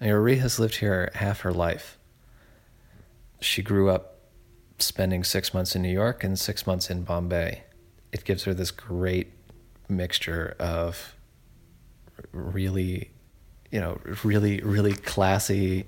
Uri 0.00 0.36
has 0.36 0.58
lived 0.58 0.76
here 0.76 1.10
half 1.14 1.40
her 1.40 1.52
life. 1.52 1.98
She 3.40 3.62
grew 3.62 3.90
up 3.90 4.18
spending 4.78 5.24
six 5.24 5.54
months 5.54 5.74
in 5.74 5.82
New 5.82 5.92
York 5.92 6.22
and 6.22 6.38
six 6.38 6.66
months 6.66 6.90
in 6.90 7.02
Bombay. 7.02 7.62
It 8.12 8.24
gives 8.24 8.44
her 8.44 8.54
this 8.54 8.70
great 8.70 9.32
mixture 9.88 10.54
of 10.58 11.16
really, 12.32 13.10
you 13.70 13.80
know, 13.80 14.00
really, 14.22 14.60
really 14.60 14.92
classy 14.92 15.86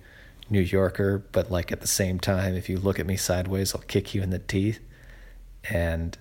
New 0.50 0.60
Yorker, 0.60 1.18
but 1.32 1.50
like 1.50 1.70
at 1.72 1.80
the 1.80 1.86
same 1.86 2.18
time, 2.18 2.54
if 2.54 2.68
you 2.68 2.78
look 2.78 2.98
at 2.98 3.06
me 3.06 3.16
sideways, 3.16 3.74
I'll 3.74 3.82
kick 3.82 4.14
you 4.14 4.22
in 4.22 4.30
the 4.30 4.38
teeth. 4.38 4.80
And 5.68 6.16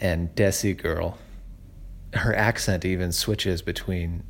and 0.00 0.34
Desi 0.34 0.76
girl, 0.76 1.18
her 2.14 2.34
accent 2.34 2.84
even 2.84 3.12
switches 3.12 3.62
between 3.62 4.24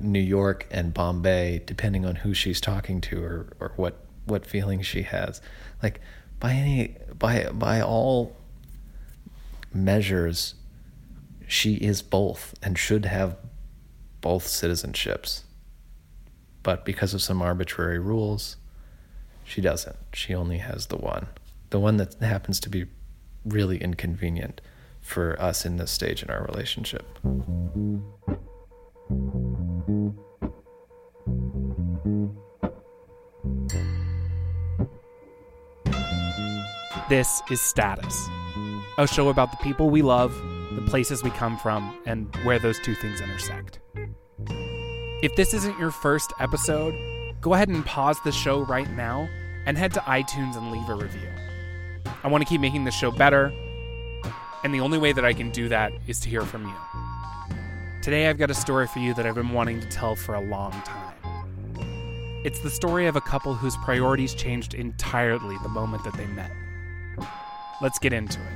New 0.00 0.20
York 0.20 0.66
and 0.70 0.92
Bombay 0.92 1.62
depending 1.66 2.04
on 2.04 2.16
who 2.16 2.34
she's 2.34 2.60
talking 2.60 3.00
to 3.02 3.22
or 3.22 3.56
or 3.60 3.72
what 3.76 4.04
what 4.24 4.46
feelings 4.46 4.86
she 4.86 5.02
has. 5.02 5.40
Like 5.82 6.00
by 6.40 6.52
any 6.52 6.96
by 7.18 7.48
by 7.52 7.80
all 7.80 8.36
measures, 9.72 10.54
she 11.46 11.74
is 11.76 12.02
both 12.02 12.54
and 12.62 12.78
should 12.78 13.04
have 13.04 13.36
both 14.20 14.46
citizenships. 14.46 15.42
But 16.62 16.84
because 16.84 17.14
of 17.14 17.22
some 17.22 17.40
arbitrary 17.40 17.98
rules, 17.98 18.56
she 19.44 19.60
doesn't. 19.60 19.96
She 20.12 20.34
only 20.34 20.58
has 20.58 20.86
the 20.86 20.96
one. 20.96 21.28
The 21.70 21.78
one 21.78 21.96
that 21.98 22.14
happens 22.14 22.58
to 22.60 22.68
be 22.68 22.86
really 23.44 23.78
inconvenient 23.78 24.60
for 25.00 25.40
us 25.40 25.64
in 25.64 25.76
this 25.76 25.92
stage 25.92 26.24
in 26.24 26.30
our 26.30 26.42
relationship. 26.44 27.06
This 37.08 37.40
is 37.52 37.60
Status, 37.60 38.28
a 38.98 39.06
show 39.06 39.28
about 39.28 39.52
the 39.52 39.56
people 39.58 39.90
we 39.90 40.02
love, 40.02 40.34
the 40.72 40.82
places 40.88 41.22
we 41.22 41.30
come 41.30 41.56
from, 41.56 41.96
and 42.04 42.34
where 42.42 42.58
those 42.58 42.80
two 42.80 42.96
things 42.96 43.20
intersect. 43.20 43.78
If 45.22 45.36
this 45.36 45.54
isn't 45.54 45.78
your 45.78 45.92
first 45.92 46.32
episode, 46.40 46.96
go 47.40 47.54
ahead 47.54 47.68
and 47.68 47.86
pause 47.86 48.18
the 48.24 48.32
show 48.32 48.64
right 48.64 48.90
now 48.90 49.28
and 49.66 49.78
head 49.78 49.94
to 49.94 50.00
iTunes 50.00 50.56
and 50.56 50.72
leave 50.72 50.88
a 50.88 50.96
review. 50.96 51.28
I 52.24 52.26
want 52.26 52.42
to 52.42 52.48
keep 52.48 52.60
making 52.60 52.82
the 52.82 52.90
show 52.90 53.12
better, 53.12 53.52
and 54.64 54.74
the 54.74 54.80
only 54.80 54.98
way 54.98 55.12
that 55.12 55.24
I 55.24 55.32
can 55.32 55.52
do 55.52 55.68
that 55.68 55.92
is 56.08 56.18
to 56.20 56.28
hear 56.28 56.42
from 56.42 56.66
you. 56.66 56.74
Today, 58.02 58.26
I've 58.26 58.38
got 58.38 58.50
a 58.50 58.54
story 58.54 58.88
for 58.88 58.98
you 58.98 59.14
that 59.14 59.24
I've 59.24 59.36
been 59.36 59.52
wanting 59.52 59.80
to 59.80 59.88
tell 59.90 60.16
for 60.16 60.34
a 60.34 60.40
long 60.40 60.72
time. 60.82 61.14
It's 62.44 62.58
the 62.58 62.70
story 62.70 63.06
of 63.06 63.14
a 63.14 63.20
couple 63.20 63.54
whose 63.54 63.76
priorities 63.76 64.34
changed 64.34 64.74
entirely 64.74 65.56
the 65.62 65.68
moment 65.68 66.02
that 66.02 66.14
they 66.14 66.26
met. 66.26 66.50
Let's 67.80 67.98
get 67.98 68.12
into 68.12 68.40
it. 68.40 68.46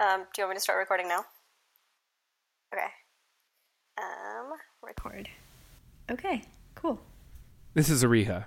Um, 0.00 0.24
do 0.32 0.40
you 0.40 0.44
want 0.44 0.50
me 0.50 0.54
to 0.54 0.60
start 0.60 0.78
recording 0.78 1.08
now? 1.08 1.24
Okay. 2.72 2.86
Um, 3.98 4.52
record. 4.82 5.28
Okay, 6.10 6.42
cool. 6.76 7.00
This 7.74 7.90
is 7.90 8.04
Ariha. 8.04 8.44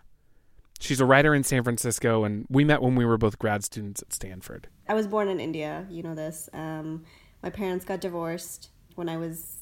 She's 0.82 1.00
a 1.00 1.06
writer 1.06 1.36
in 1.36 1.44
San 1.44 1.64
Francisco, 1.64 2.24
and 2.24 2.48
we 2.50 2.64
met 2.64 2.82
when 2.82 2.96
we 2.96 3.06
were 3.06 3.20
both 3.20 3.38
grad 3.38 3.64
students 3.64 4.02
at 4.02 4.12
Stanford. 4.12 4.68
I 4.90 4.96
was 4.96 5.06
born 5.06 5.28
in 5.28 5.40
India, 5.40 5.86
you 5.92 6.02
know 6.02 6.16
this. 6.16 6.50
Um, 6.54 7.04
my 7.44 7.52
parents 7.52 7.86
got 7.86 8.02
divorced 8.02 8.70
when 8.96 9.08
I 9.08 9.18
was 9.18 9.58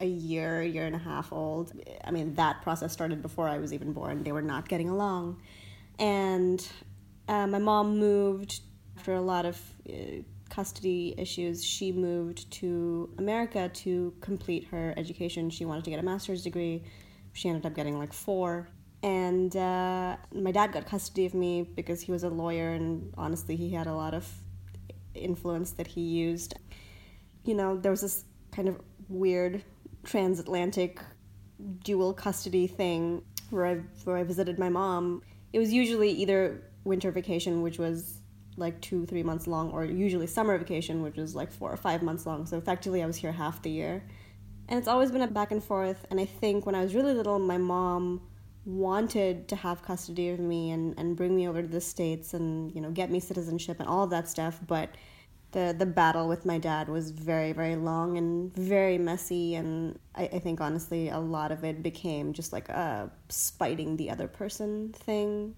a 0.00 0.06
year, 0.06 0.60
year 0.60 0.84
and 0.84 0.96
a 0.96 0.98
half 0.98 1.32
old. 1.32 1.72
I 2.04 2.10
mean, 2.10 2.34
that 2.34 2.60
process 2.60 2.92
started 2.92 3.22
before 3.22 3.48
I 3.48 3.58
was 3.58 3.72
even 3.72 3.92
born. 3.92 4.24
They 4.24 4.32
were 4.32 4.42
not 4.42 4.68
getting 4.68 4.88
along. 4.88 5.40
And 6.00 6.66
uh, 7.28 7.46
my 7.46 7.60
mom 7.60 7.98
moved 7.98 8.62
after 8.96 9.14
a 9.14 9.20
lot 9.20 9.46
of 9.46 9.60
uh, 9.88 10.22
custody 10.50 11.14
issues. 11.18 11.64
She 11.64 11.92
moved 11.92 12.50
to 12.54 13.14
America 13.16 13.70
to 13.74 14.12
complete 14.20 14.66
her 14.72 14.92
education. 14.96 15.50
She 15.50 15.64
wanted 15.64 15.84
to 15.84 15.90
get 15.90 16.00
a 16.00 16.02
master's 16.02 16.42
degree. 16.42 16.82
She 17.32 17.48
ended 17.48 17.64
up 17.64 17.76
getting 17.76 17.96
like 17.96 18.12
four. 18.12 18.68
And 19.02 19.56
uh, 19.56 20.16
my 20.32 20.52
dad 20.52 20.72
got 20.72 20.86
custody 20.86 21.26
of 21.26 21.34
me 21.34 21.62
because 21.62 22.00
he 22.00 22.12
was 22.12 22.22
a 22.22 22.28
lawyer, 22.28 22.70
and 22.70 23.12
honestly, 23.18 23.56
he 23.56 23.70
had 23.70 23.86
a 23.86 23.94
lot 23.94 24.14
of 24.14 24.28
influence 25.14 25.72
that 25.72 25.88
he 25.88 26.00
used. 26.00 26.54
You 27.44 27.54
know, 27.54 27.76
there 27.76 27.90
was 27.90 28.02
this 28.02 28.24
kind 28.52 28.68
of 28.68 28.80
weird 29.08 29.64
transatlantic 30.04 31.00
dual 31.84 32.12
custody 32.12 32.66
thing 32.66 33.22
where 33.50 33.66
I 33.66 33.74
where 34.04 34.16
I 34.16 34.22
visited 34.22 34.58
my 34.58 34.68
mom. 34.68 35.22
It 35.52 35.58
was 35.58 35.72
usually 35.72 36.10
either 36.10 36.62
winter 36.84 37.10
vacation, 37.10 37.62
which 37.62 37.78
was 37.78 38.18
like 38.56 38.80
two 38.80 39.06
three 39.06 39.22
months 39.22 39.46
long, 39.46 39.70
or 39.72 39.84
usually 39.84 40.26
summer 40.28 40.56
vacation, 40.58 41.02
which 41.02 41.16
was 41.16 41.34
like 41.34 41.50
four 41.50 41.72
or 41.72 41.76
five 41.76 42.02
months 42.02 42.24
long. 42.24 42.46
So 42.46 42.56
effectively, 42.56 43.02
I 43.02 43.06
was 43.06 43.16
here 43.16 43.32
half 43.32 43.62
the 43.62 43.70
year, 43.70 44.04
and 44.68 44.78
it's 44.78 44.88
always 44.88 45.10
been 45.10 45.22
a 45.22 45.26
back 45.26 45.50
and 45.50 45.62
forth. 45.62 46.06
And 46.10 46.20
I 46.20 46.24
think 46.24 46.66
when 46.66 46.74
I 46.76 46.82
was 46.82 46.94
really 46.94 47.14
little, 47.14 47.38
my 47.38 47.58
mom 47.58 48.20
wanted 48.64 49.48
to 49.48 49.56
have 49.56 49.82
custody 49.82 50.28
of 50.28 50.38
me 50.38 50.70
and, 50.70 50.94
and 50.98 51.16
bring 51.16 51.34
me 51.34 51.48
over 51.48 51.62
to 51.62 51.68
the 51.68 51.80
states 51.80 52.32
and 52.34 52.72
you 52.74 52.80
know 52.80 52.90
get 52.90 53.10
me 53.10 53.18
citizenship 53.18 53.80
and 53.80 53.88
all 53.88 54.06
that 54.06 54.28
stuff 54.28 54.60
but 54.66 54.90
the 55.50 55.74
the 55.76 55.86
battle 55.86 56.28
with 56.28 56.46
my 56.46 56.58
dad 56.58 56.88
was 56.88 57.10
very 57.10 57.52
very 57.52 57.74
long 57.74 58.16
and 58.16 58.54
very 58.54 58.98
messy 58.98 59.56
and 59.56 59.98
I, 60.14 60.24
I 60.24 60.38
think 60.38 60.60
honestly 60.60 61.08
a 61.08 61.18
lot 61.18 61.50
of 61.50 61.64
it 61.64 61.82
became 61.82 62.32
just 62.32 62.52
like 62.52 62.68
a 62.68 63.10
spiting 63.28 63.96
the 63.96 64.10
other 64.10 64.28
person 64.28 64.92
thing 64.92 65.56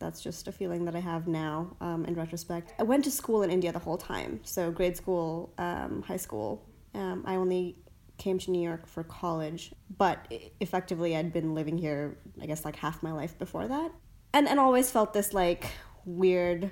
that's 0.00 0.20
just 0.20 0.48
a 0.48 0.52
feeling 0.52 0.86
that 0.86 0.96
I 0.96 1.00
have 1.00 1.28
now 1.28 1.76
um, 1.82 2.06
in 2.06 2.14
retrospect. 2.14 2.72
I 2.78 2.82
went 2.84 3.04
to 3.04 3.10
school 3.10 3.42
in 3.42 3.50
India 3.50 3.70
the 3.70 3.78
whole 3.78 3.98
time, 3.98 4.40
so 4.42 4.70
grade 4.70 4.96
school, 4.96 5.52
um, 5.58 6.02
high 6.02 6.16
school. 6.16 6.66
Um, 6.94 7.22
I 7.26 7.36
only 7.36 7.76
came 8.20 8.38
to 8.38 8.50
New 8.52 8.62
York 8.62 8.86
for 8.86 9.02
college, 9.02 9.72
but 9.96 10.32
effectively 10.60 11.16
I'd 11.16 11.32
been 11.32 11.54
living 11.54 11.78
here, 11.78 12.18
I 12.40 12.46
guess, 12.46 12.64
like 12.64 12.76
half 12.76 13.02
my 13.02 13.12
life 13.12 13.36
before 13.38 13.66
that, 13.66 13.90
and 14.32 14.46
and 14.46 14.60
always 14.60 14.90
felt 14.90 15.12
this 15.12 15.34
like 15.34 15.72
weird, 16.04 16.70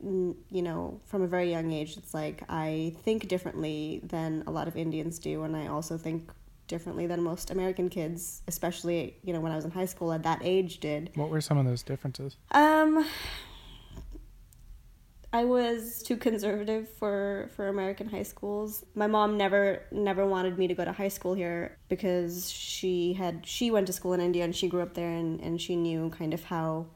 you 0.00 0.62
know, 0.62 1.00
from 1.04 1.22
a 1.22 1.28
very 1.28 1.50
young 1.50 1.70
age. 1.72 1.96
It's 1.96 2.14
like 2.14 2.42
I 2.48 2.94
think 3.02 3.28
differently 3.28 4.00
than 4.02 4.42
a 4.46 4.50
lot 4.50 4.66
of 4.66 4.76
Indians 4.76 5.20
do, 5.20 5.44
and 5.44 5.54
I 5.56 5.68
also 5.68 5.96
think 5.96 6.32
differently 6.66 7.06
than 7.06 7.22
most 7.22 7.50
American 7.50 7.88
kids, 7.88 8.42
especially 8.48 9.16
you 9.22 9.32
know 9.32 9.40
when 9.40 9.52
I 9.52 9.56
was 9.56 9.66
in 9.66 9.70
high 9.70 9.86
school 9.86 10.12
at 10.12 10.22
that 10.24 10.40
age 10.42 10.80
did. 10.80 11.10
What 11.14 11.28
were 11.28 11.42
some 11.42 11.58
of 11.58 11.66
those 11.66 11.82
differences? 11.82 12.36
Um, 12.50 13.06
I 15.32 15.44
was 15.44 16.02
too 16.02 16.16
conservative 16.16 16.88
for 16.88 17.50
for 17.54 17.68
American 17.68 18.08
high 18.08 18.22
schools. 18.22 18.84
My 18.94 19.06
mom 19.06 19.36
never 19.36 19.82
never 19.90 20.26
wanted 20.26 20.56
me 20.56 20.68
to 20.68 20.74
go 20.74 20.84
to 20.84 20.92
high 20.92 21.08
school 21.08 21.34
here 21.34 21.76
because 21.88 22.50
she 22.50 23.12
had 23.12 23.46
she 23.46 23.70
went 23.70 23.86
to 23.88 23.92
school 23.92 24.14
in 24.14 24.20
India 24.20 24.44
and 24.44 24.56
she 24.56 24.68
grew 24.68 24.80
up 24.80 24.94
there 24.94 25.10
and 25.10 25.40
and 25.40 25.60
she 25.60 25.76
knew 25.76 26.08
kind 26.10 26.32
of 26.32 26.44
how 26.44 26.86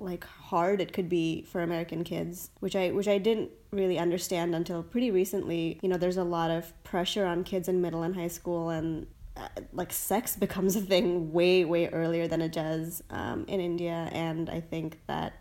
like 0.00 0.24
hard 0.24 0.80
it 0.80 0.92
could 0.92 1.08
be 1.08 1.42
for 1.42 1.62
American 1.62 2.04
kids, 2.04 2.50
which 2.60 2.74
I 2.76 2.90
which 2.90 3.08
I 3.08 3.18
didn't 3.18 3.50
really 3.70 3.98
understand 3.98 4.54
until 4.54 4.82
pretty 4.82 5.10
recently. 5.10 5.78
You 5.82 5.88
know, 5.88 5.96
there's 5.96 6.16
a 6.16 6.24
lot 6.24 6.50
of 6.50 6.72
pressure 6.84 7.24
on 7.26 7.44
kids 7.44 7.68
in 7.68 7.80
middle 7.80 8.02
and 8.02 8.14
high 8.14 8.28
school, 8.28 8.70
and 8.70 9.06
uh, 9.36 9.48
like 9.72 9.92
sex 9.92 10.36
becomes 10.44 10.76
a 10.76 10.80
thing 10.80 11.32
way 11.32 11.64
way 11.64 11.88
earlier 11.88 12.26
than 12.28 12.40
it 12.42 12.52
does 12.52 13.02
um, 13.10 13.44
in 13.48 13.60
India, 13.60 14.08
and 14.12 14.50
I 14.50 14.60
think 14.60 15.00
that 15.06 15.39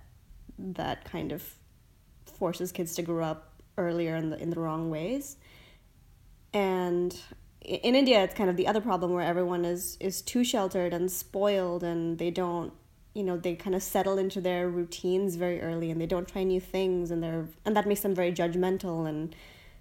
that 0.60 1.06
kind 1.06 1.32
of 1.32 1.44
forces 2.26 2.72
kids 2.72 2.96
to 2.96 3.02
grow 3.02 3.24
up 3.24 3.54
earlier 3.78 4.16
in 4.16 4.30
the 4.30 4.38
in 4.42 4.50
the 4.50 4.60
wrong 4.60 4.90
ways, 4.90 5.38
and 6.54 7.20
in 7.62 7.96
India, 7.96 8.24
it's 8.24 8.34
kind 8.34 8.50
of 8.50 8.58
the 8.58 8.68
other 8.68 8.82
problem 8.82 9.12
where 9.12 9.24
everyone 9.24 9.66
is 9.66 9.98
is 10.00 10.22
too 10.22 10.44
sheltered 10.44 10.94
and 10.94 11.12
spoiled, 11.12 11.84
and 11.84 12.18
they 12.18 12.32
don't 12.32 12.74
you 13.14 13.24
know 13.24 13.38
they 13.38 13.56
kind 13.56 13.76
of 13.76 13.84
settle 13.84 14.18
into 14.18 14.40
their 14.40 14.70
routines 14.70 15.36
very 15.36 15.62
early 15.62 15.90
and 15.90 16.00
they 16.00 16.06
don't 16.06 16.28
try 16.28 16.44
new 16.44 16.60
things 16.60 17.10
and 17.10 17.24
they're 17.24 17.48
and 17.66 17.76
that 17.76 17.88
makes 17.88 18.02
them 18.02 18.14
very 18.14 18.32
judgmental 18.32 19.10
and 19.10 19.36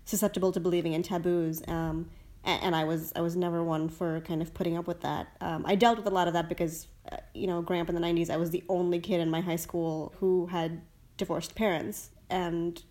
susceptible 0.04 0.50
to 0.52 0.60
believing 0.60 0.94
in 0.94 1.02
taboos. 1.02 1.62
Um, 1.68 2.08
and, 2.44 2.74
I 2.74 2.84
was 2.84 3.12
I 3.14 3.20
was 3.20 3.36
never 3.36 3.62
one 3.62 3.88
for 3.88 4.20
kind 4.20 4.40
of 4.42 4.54
putting 4.54 4.76
up 4.76 4.86
with 4.86 5.00
that 5.02 5.28
um, 5.40 5.64
I 5.66 5.74
dealt 5.74 5.98
with 5.98 6.06
a 6.06 6.10
lot 6.10 6.28
of 6.28 6.34
that 6.34 6.48
because 6.48 6.86
uh, 7.10 7.16
you 7.34 7.46
know 7.46 7.62
growing 7.62 7.82
up 7.82 7.88
in 7.88 7.94
the 7.94 8.00
90s 8.00 8.30
I 8.30 8.36
was 8.36 8.50
the 8.50 8.64
only 8.68 9.00
kid 9.00 9.20
in 9.20 9.30
my 9.30 9.40
high 9.40 9.56
school 9.56 10.14
who 10.18 10.46
had 10.46 10.82
divorced 11.16 11.54
parents 11.54 12.10
and 12.30 12.82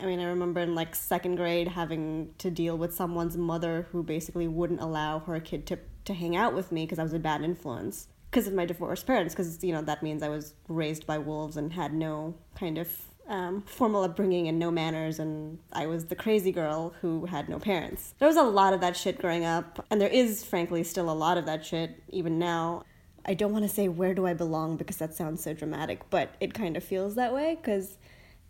I 0.00 0.06
mean, 0.06 0.20
I 0.20 0.24
remember 0.24 0.60
in 0.60 0.74
like 0.74 0.94
second 0.94 1.36
grade 1.36 1.68
having 1.68 2.34
to 2.38 2.50
deal 2.50 2.76
with 2.76 2.94
someone's 2.94 3.36
mother 3.36 3.86
who 3.92 4.02
basically 4.02 4.48
wouldn't 4.48 4.80
allow 4.80 5.20
her 5.20 5.40
kid 5.40 5.66
to, 5.66 5.78
to 6.04 6.14
hang 6.14 6.36
out 6.36 6.54
with 6.54 6.72
me 6.72 6.84
because 6.84 6.98
I 6.98 7.02
was 7.02 7.12
a 7.12 7.18
bad 7.18 7.42
influence 7.42 8.08
because 8.30 8.46
of 8.46 8.54
my 8.54 8.66
divorced 8.66 9.06
parents. 9.06 9.34
Because, 9.34 9.62
you 9.62 9.72
know, 9.72 9.82
that 9.82 10.02
means 10.02 10.22
I 10.22 10.28
was 10.28 10.54
raised 10.68 11.06
by 11.06 11.18
wolves 11.18 11.56
and 11.56 11.72
had 11.72 11.94
no 11.94 12.34
kind 12.54 12.78
of 12.78 12.88
um, 13.28 13.62
formal 13.62 14.02
upbringing 14.02 14.48
and 14.48 14.58
no 14.58 14.70
manners, 14.70 15.18
and 15.18 15.58
I 15.72 15.86
was 15.86 16.06
the 16.06 16.16
crazy 16.16 16.52
girl 16.52 16.94
who 17.00 17.26
had 17.26 17.48
no 17.48 17.58
parents. 17.58 18.14
There 18.18 18.28
was 18.28 18.36
a 18.36 18.42
lot 18.42 18.72
of 18.72 18.80
that 18.80 18.96
shit 18.96 19.18
growing 19.18 19.44
up, 19.44 19.84
and 19.90 20.00
there 20.00 20.08
is, 20.08 20.44
frankly, 20.44 20.84
still 20.84 21.10
a 21.10 21.12
lot 21.12 21.38
of 21.38 21.46
that 21.46 21.64
shit 21.64 22.02
even 22.08 22.38
now. 22.38 22.84
I 23.24 23.34
don't 23.34 23.52
want 23.52 23.64
to 23.64 23.68
say 23.68 23.88
where 23.88 24.14
do 24.14 24.26
I 24.26 24.34
belong 24.34 24.76
because 24.76 24.98
that 24.98 25.14
sounds 25.14 25.42
so 25.42 25.52
dramatic, 25.52 26.08
but 26.10 26.34
it 26.40 26.54
kind 26.54 26.76
of 26.76 26.84
feels 26.84 27.16
that 27.16 27.34
way 27.34 27.56
because 27.56 27.96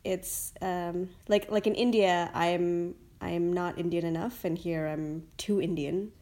it's 0.04 0.52
um, 0.60 1.08
like 1.28 1.50
like 1.50 1.66
in 1.66 1.74
India, 1.74 2.30
I'm 2.34 2.94
I'm 3.20 3.52
not 3.52 3.78
Indian 3.78 4.04
enough, 4.04 4.44
and 4.44 4.56
here 4.56 4.86
I'm 4.86 5.24
too 5.38 5.60
Indian. 5.60 6.12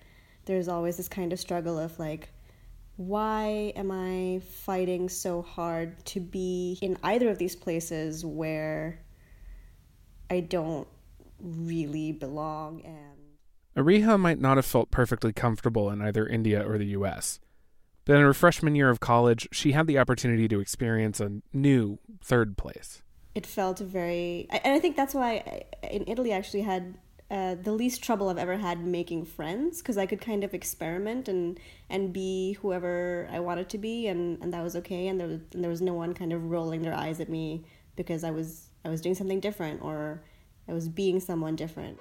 There's 0.47 0.69
always 0.69 0.97
this 0.97 1.09
kind 1.09 1.33
of 1.33 1.41
struggle 1.41 1.79
of 1.79 1.99
like, 1.99 2.29
why 2.97 3.73
am 3.77 3.91
I 3.91 4.41
fighting 4.41 5.09
so 5.09 5.43
hard 5.43 6.05
to 6.07 6.21
be 6.21 6.79
in 6.81 6.97
either 7.03 7.29
of 7.29 7.39
these 7.39 7.57
places 7.57 8.25
where 8.25 9.01
I 10.31 10.41
don't 10.41 10.89
really 11.41 12.13
belong 12.13 12.83
and 12.85 13.15
Ariha 13.77 14.19
might 14.19 14.41
not 14.41 14.57
have 14.57 14.65
felt 14.65 14.91
perfectly 14.91 15.33
comfortable 15.33 15.91
in 15.91 16.01
either 16.01 16.27
India 16.27 16.67
or 16.67 16.79
the 16.79 16.87
US. 16.87 17.41
But 18.05 18.17
in 18.17 18.23
her 18.23 18.35
freshman 18.35 18.75
year 18.75 18.91
of 18.91 19.01
college, 19.01 19.49
she 19.51 19.73
had 19.73 19.87
the 19.87 19.99
opportunity 19.99 20.47
to 20.49 20.61
experience 20.61 21.21
a 21.21 21.41
new 21.53 21.99
third 22.23 22.57
place. 22.57 23.03
It 23.35 23.47
felt 23.47 23.81
very, 23.81 24.47
and 24.51 24.75
I 24.75 24.79
think 24.79 24.95
that's 24.95 25.15
why 25.15 25.65
in 25.83 26.05
Italy 26.07 26.33
I 26.33 26.37
actually 26.37 26.63
had 26.63 26.95
uh, 27.31 27.55
the 27.55 27.73
least 27.73 28.03
trouble 28.03 28.29
I've 28.29 28.39
ever 28.39 28.59
had 28.59 28.85
making 28.85 29.25
friends 29.25 29.79
because 29.79 29.97
I 29.97 30.07
could 30.07 30.21
kind 30.21 30.45
of 30.45 30.53
experiment 30.53 31.29
and 31.29 31.59
and 31.89 32.13
be 32.13 32.59
whoever 32.61 33.29
I 33.31 33.41
wanted 33.41 33.69
to 33.71 33.79
be 33.79 34.09
and, 34.09 34.41
and 34.43 34.53
that 34.53 34.63
was 34.63 34.77
okay 34.77 35.09
and 35.09 35.19
there 35.19 35.29
was, 35.29 35.41
and 35.53 35.65
there 35.65 35.71
was 35.71 35.81
no 35.81 35.95
one 35.95 36.13
kind 36.13 36.33
of 36.33 36.51
rolling 36.51 36.83
their 36.83 36.95
eyes 36.95 37.21
at 37.21 37.29
me 37.29 37.65
because 37.97 38.25
I 38.25 38.31
was 38.31 38.69
I 38.85 38.91
was 38.91 39.01
doing 39.01 39.15
something 39.15 39.41
different 39.41 39.83
or 39.83 40.23
I 40.69 40.73
was 40.73 40.89
being 40.89 41.19
someone 41.21 41.57
different. 41.57 41.99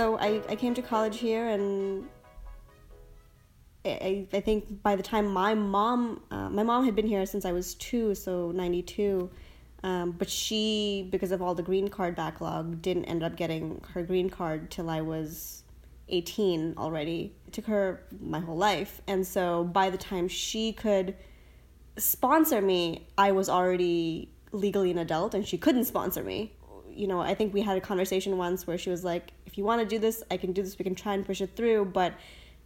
So 0.00 0.16
I, 0.16 0.40
I 0.48 0.56
came 0.56 0.72
to 0.72 0.80
college 0.80 1.18
here 1.18 1.46
and 1.48 2.08
I, 3.84 4.26
I 4.32 4.40
think 4.40 4.82
by 4.82 4.96
the 4.96 5.02
time 5.02 5.26
my 5.26 5.52
mom, 5.52 6.22
uh, 6.30 6.48
my 6.48 6.62
mom 6.62 6.86
had 6.86 6.96
been 6.96 7.06
here 7.06 7.26
since 7.26 7.44
I 7.44 7.52
was 7.52 7.74
two, 7.74 8.14
so 8.14 8.50
92. 8.50 9.28
Um, 9.82 10.12
but 10.12 10.30
she, 10.30 11.06
because 11.10 11.32
of 11.32 11.42
all 11.42 11.54
the 11.54 11.62
green 11.62 11.88
card 11.88 12.16
backlog, 12.16 12.80
didn't 12.80 13.04
end 13.04 13.22
up 13.22 13.36
getting 13.36 13.84
her 13.92 14.02
green 14.02 14.30
card 14.30 14.70
till 14.70 14.88
I 14.88 15.02
was 15.02 15.64
18 16.08 16.76
already. 16.78 17.34
It 17.46 17.52
took 17.52 17.66
her 17.66 18.02
my 18.22 18.40
whole 18.40 18.56
life. 18.56 19.02
And 19.06 19.26
so 19.26 19.64
by 19.64 19.90
the 19.90 19.98
time 19.98 20.28
she 20.28 20.72
could 20.72 21.14
sponsor 21.98 22.62
me, 22.62 23.06
I 23.18 23.32
was 23.32 23.50
already 23.50 24.32
legally 24.50 24.90
an 24.90 24.96
adult 24.96 25.34
and 25.34 25.46
she 25.46 25.58
couldn't 25.58 25.84
sponsor 25.84 26.24
me 26.24 26.54
you 27.00 27.06
know, 27.06 27.20
I 27.20 27.34
think 27.34 27.54
we 27.54 27.62
had 27.62 27.78
a 27.78 27.80
conversation 27.80 28.36
once 28.36 28.66
where 28.66 28.76
she 28.76 28.90
was 28.90 29.02
like, 29.02 29.32
if 29.46 29.56
you 29.56 29.64
want 29.64 29.80
to 29.80 29.86
do 29.86 29.98
this, 29.98 30.22
I 30.30 30.36
can 30.36 30.52
do 30.52 30.62
this. 30.62 30.78
We 30.78 30.82
can 30.82 30.94
try 30.94 31.14
and 31.14 31.24
push 31.24 31.40
it 31.40 31.56
through. 31.56 31.86
But 31.86 32.12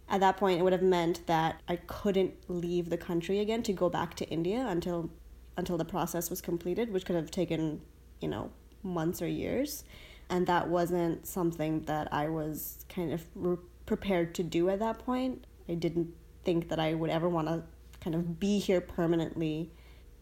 at 0.09 0.19
that 0.19 0.35
point, 0.35 0.59
it 0.59 0.63
would 0.63 0.73
have 0.73 0.81
meant 0.81 1.25
that 1.27 1.61
I 1.69 1.77
couldn't 1.77 2.33
leave 2.49 2.89
the 2.89 2.97
country 2.97 3.39
again 3.39 3.63
to 3.63 3.71
go 3.71 3.89
back 3.89 4.13
to 4.15 4.27
India 4.27 4.65
until 4.67 5.09
until 5.57 5.77
the 5.77 5.85
process 5.85 6.29
was 6.29 6.41
completed, 6.41 6.91
which 6.91 7.05
could 7.05 7.15
have 7.15 7.31
taken, 7.31 7.81
you 8.19 8.27
know, 8.27 8.51
months 8.83 9.21
or 9.21 9.27
years. 9.27 9.85
And 10.29 10.45
that 10.47 10.67
wasn't 10.67 11.25
something 11.25 11.83
that 11.83 12.11
I 12.11 12.27
was 12.27 12.83
kind 12.89 13.13
of 13.13 13.23
re- 13.35 13.55
prepared 13.85 14.35
to 14.35 14.43
do 14.43 14.69
at 14.69 14.79
that 14.79 14.99
point. 14.99 15.47
I 15.69 15.75
didn't 15.75 16.13
think 16.43 16.67
that 16.67 16.79
I 16.79 16.93
would 16.93 17.09
ever 17.09 17.29
want 17.29 17.47
to 17.47 17.63
kind 18.01 18.15
of 18.15 18.37
be 18.37 18.59
here 18.59 18.81
permanently. 18.81 19.71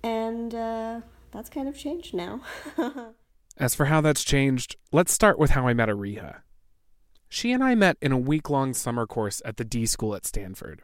And 0.04 0.54
uh, 0.54 1.01
that's 1.31 1.50
kind 1.50 1.68
of 1.68 1.75
changed 1.75 2.13
now. 2.13 2.42
As 3.58 3.76
for 3.76 3.86
how 3.86 4.02
that's 4.02 4.24
changed, 4.24 4.78
let's 4.92 5.12
start 5.14 5.38
with 5.38 5.52
how 5.52 5.68
I 5.68 5.74
met 5.74 5.90
Ariha. 5.90 6.42
She 7.30 7.52
and 7.52 7.64
I 7.64 7.76
met 7.76 7.98
in 8.02 8.12
a 8.12 8.18
week 8.18 8.50
long 8.50 8.74
summer 8.74 9.06
course 9.06 9.42
at 9.46 9.58
the 9.58 9.64
D 9.64 9.86
School 9.86 10.16
at 10.16 10.26
Stanford. 10.26 10.82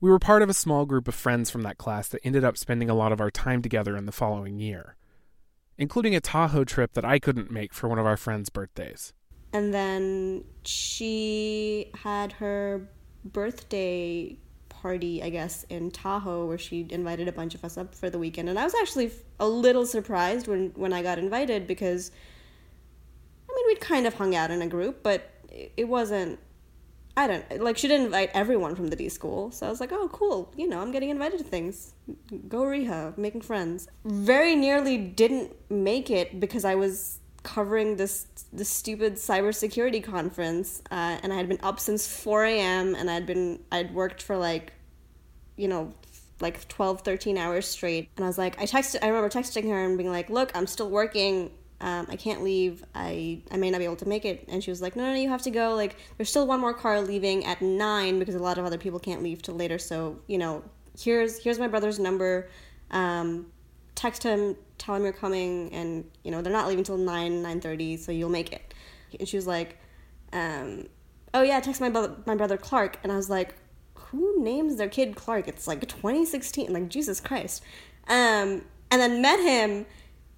We 0.00 0.10
were 0.10 0.18
part 0.18 0.42
of 0.42 0.48
a 0.48 0.54
small 0.54 0.84
group 0.86 1.08
of 1.08 1.14
friends 1.14 1.50
from 1.50 1.62
that 1.62 1.78
class 1.78 2.08
that 2.08 2.20
ended 2.24 2.44
up 2.44 2.56
spending 2.56 2.90
a 2.90 2.94
lot 2.94 3.12
of 3.12 3.20
our 3.20 3.30
time 3.30 3.62
together 3.62 3.96
in 3.96 4.06
the 4.06 4.12
following 4.12 4.58
year, 4.58 4.96
including 5.76 6.14
a 6.14 6.20
Tahoe 6.20 6.64
trip 6.64 6.92
that 6.94 7.04
I 7.04 7.18
couldn't 7.18 7.50
make 7.50 7.72
for 7.72 7.88
one 7.88 7.98
of 7.98 8.06
our 8.06 8.16
friends' 8.16 8.48
birthdays. 8.48 9.12
And 9.52 9.72
then 9.72 10.44
she 10.64 11.90
had 12.02 12.32
her 12.34 12.88
birthday 13.24 14.38
party, 14.82 15.22
I 15.22 15.30
guess, 15.30 15.64
in 15.68 15.90
Tahoe 15.90 16.46
where 16.46 16.58
she 16.58 16.86
invited 16.90 17.26
a 17.28 17.32
bunch 17.32 17.54
of 17.54 17.64
us 17.64 17.76
up 17.76 17.94
for 17.94 18.10
the 18.10 18.18
weekend. 18.18 18.48
And 18.48 18.58
I 18.58 18.64
was 18.64 18.74
actually 18.74 19.10
a 19.40 19.48
little 19.48 19.84
surprised 19.86 20.46
when, 20.46 20.70
when 20.76 20.92
I 20.92 21.02
got 21.02 21.18
invited 21.18 21.66
because, 21.66 22.12
I 23.48 23.52
mean, 23.54 23.64
we'd 23.66 23.80
kind 23.80 24.06
of 24.06 24.14
hung 24.14 24.34
out 24.34 24.50
in 24.50 24.62
a 24.62 24.68
group, 24.68 25.02
but 25.02 25.30
it 25.76 25.88
wasn't, 25.88 26.38
I 27.16 27.26
don't, 27.26 27.60
like, 27.60 27.76
she 27.76 27.88
didn't 27.88 28.06
invite 28.06 28.30
everyone 28.34 28.76
from 28.76 28.88
the 28.88 28.96
D 28.96 29.08
school. 29.08 29.50
So 29.50 29.66
I 29.66 29.70
was 29.70 29.80
like, 29.80 29.90
oh, 29.90 30.08
cool, 30.12 30.52
you 30.56 30.68
know, 30.68 30.80
I'm 30.80 30.92
getting 30.92 31.10
invited 31.10 31.38
to 31.38 31.44
things. 31.44 31.94
Go 32.48 32.62
Riha, 32.62 33.18
making 33.18 33.40
friends. 33.40 33.88
Very 34.04 34.54
nearly 34.54 34.96
didn't 34.96 35.54
make 35.70 36.10
it 36.10 36.38
because 36.38 36.64
I 36.64 36.76
was 36.76 37.18
covering 37.42 37.96
this 37.96 38.26
this 38.52 38.68
stupid 38.68 39.14
cybersecurity 39.14 40.02
conference, 40.02 40.82
uh, 40.90 41.18
and 41.22 41.32
I 41.32 41.36
had 41.36 41.48
been 41.48 41.60
up 41.62 41.80
since 41.80 42.06
four 42.06 42.44
a.m. 42.44 42.94
and 42.94 43.10
I'd 43.10 43.26
been 43.26 43.60
I'd 43.72 43.94
worked 43.94 44.22
for 44.22 44.36
like, 44.36 44.72
you 45.56 45.68
know, 45.68 45.92
like 46.40 46.66
12, 46.68 47.02
13 47.02 47.38
hours 47.38 47.66
straight. 47.66 48.08
And 48.16 48.24
I 48.24 48.28
was 48.28 48.38
like, 48.38 48.60
I 48.60 48.64
texted, 48.64 48.98
I 49.02 49.08
remember 49.08 49.28
texting 49.28 49.68
her 49.68 49.84
and 49.84 49.96
being 49.96 50.10
like, 50.10 50.30
look, 50.30 50.50
I'm 50.54 50.66
still 50.66 50.90
working. 50.90 51.50
Um, 51.80 52.06
I 52.08 52.16
can't 52.16 52.42
leave. 52.42 52.84
I 52.94 53.40
I 53.52 53.56
may 53.56 53.70
not 53.70 53.78
be 53.78 53.84
able 53.84 53.96
to 53.96 54.08
make 54.08 54.24
it. 54.24 54.44
And 54.48 54.62
she 54.62 54.70
was 54.70 54.82
like, 54.82 54.96
no, 54.96 55.04
no, 55.04 55.12
no, 55.12 55.18
you 55.18 55.28
have 55.28 55.42
to 55.42 55.50
go. 55.50 55.74
Like, 55.74 55.96
there's 56.16 56.28
still 56.28 56.46
one 56.46 56.60
more 56.60 56.74
car 56.74 57.00
leaving 57.00 57.44
at 57.44 57.62
nine 57.62 58.18
because 58.18 58.34
a 58.34 58.40
lot 58.40 58.58
of 58.58 58.64
other 58.64 58.78
people 58.78 58.98
can't 58.98 59.22
leave 59.22 59.42
till 59.42 59.54
later. 59.54 59.78
So 59.78 60.18
you 60.26 60.38
know, 60.38 60.64
here's 60.98 61.42
here's 61.42 61.58
my 61.58 61.68
brother's 61.68 61.98
number. 61.98 62.48
Um, 62.90 63.46
text 63.94 64.22
him, 64.22 64.56
tell 64.78 64.94
him 64.94 65.02
you're 65.02 65.12
coming, 65.12 65.72
and 65.72 66.04
you 66.22 66.30
know 66.30 66.40
they're 66.42 66.52
not 66.52 66.68
leaving 66.68 66.84
till 66.84 66.96
nine 66.96 67.42
nine 67.42 67.60
thirty, 67.60 67.96
so 67.96 68.12
you'll 68.12 68.30
make 68.30 68.52
it. 68.52 68.74
And 69.18 69.28
she 69.28 69.36
was 69.36 69.46
like, 69.46 69.78
um, 70.32 70.86
"Oh 71.34 71.42
yeah, 71.42 71.60
text 71.60 71.80
my 71.80 71.90
brother, 71.90 72.16
my 72.26 72.34
brother 72.34 72.56
Clark," 72.56 72.98
and 73.02 73.12
I 73.12 73.16
was 73.16 73.28
like, 73.28 73.54
"Who 73.94 74.42
names 74.42 74.76
their 74.76 74.88
kid 74.88 75.16
Clark? 75.16 75.48
It's 75.48 75.66
like 75.66 75.86
2016, 75.86 76.72
like 76.72 76.88
Jesus 76.88 77.20
Christ." 77.20 77.62
Um, 78.08 78.62
and 78.90 79.00
then 79.00 79.20
met 79.20 79.40
him, 79.40 79.86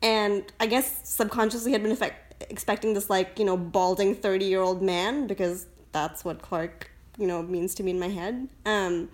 and 0.03 0.45
I 0.59 0.67
guess 0.67 1.09
subconsciously 1.09 1.73
had 1.73 1.83
been 1.83 1.93
effect- 1.93 2.51
expecting 2.51 2.95
this 2.95 3.11
like 3.11 3.39
you 3.39 3.45
know 3.45 3.57
balding 3.57 4.15
thirty 4.15 4.47
year 4.47 4.63
old 4.63 4.83
man 4.83 5.27
because 5.27 5.67
that's 5.93 6.25
what 6.25 6.43
Clark 6.43 6.91
you 7.19 7.27
know 7.27 7.43
means 7.43 7.75
to 7.77 7.83
me 7.83 7.91
in 7.93 8.01
my 8.01 8.09
head. 8.09 8.49
Um, 8.65 9.11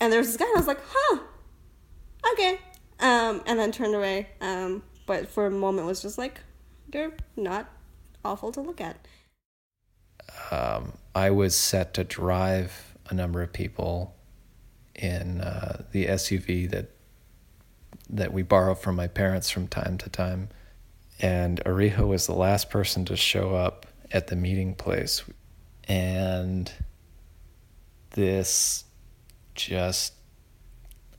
and 0.00 0.12
there 0.12 0.20
was 0.20 0.28
this 0.28 0.36
guy, 0.36 0.46
and 0.46 0.56
I 0.56 0.60
was 0.60 0.66
like, 0.66 0.80
"Huh, 0.86 1.18
okay." 2.32 2.60
Um, 3.04 3.42
and 3.46 3.58
then 3.58 3.70
turned 3.70 3.94
away. 3.94 4.28
Um, 4.40 4.82
but 5.06 5.28
for 5.28 5.46
a 5.46 5.50
moment 5.50 5.86
was 5.86 6.00
just 6.00 6.16
like, 6.16 6.40
you're 6.92 7.12
not 7.36 7.70
awful 8.24 8.50
to 8.52 8.60
look 8.62 8.80
at. 8.80 8.96
Um, 10.50 10.94
I 11.14 11.30
was 11.30 11.54
set 11.54 11.94
to 11.94 12.04
drive 12.04 12.96
a 13.10 13.14
number 13.14 13.42
of 13.42 13.52
people 13.52 14.14
in 14.94 15.42
uh, 15.42 15.84
the 15.92 16.06
SUV 16.06 16.70
that 16.70 16.90
that 18.10 18.32
we 18.32 18.42
borrow 18.42 18.74
from 18.74 18.96
my 18.96 19.06
parents 19.06 19.50
from 19.50 19.66
time 19.66 19.98
to 19.98 20.08
time, 20.08 20.48
and 21.20 21.62
Ariha 21.64 22.06
was 22.06 22.26
the 22.26 22.34
last 22.34 22.70
person 22.70 23.04
to 23.06 23.16
show 23.16 23.54
up 23.54 23.86
at 24.12 24.28
the 24.28 24.36
meeting 24.36 24.74
place, 24.74 25.22
and 25.88 26.70
this 28.10 28.84
just 29.54 30.14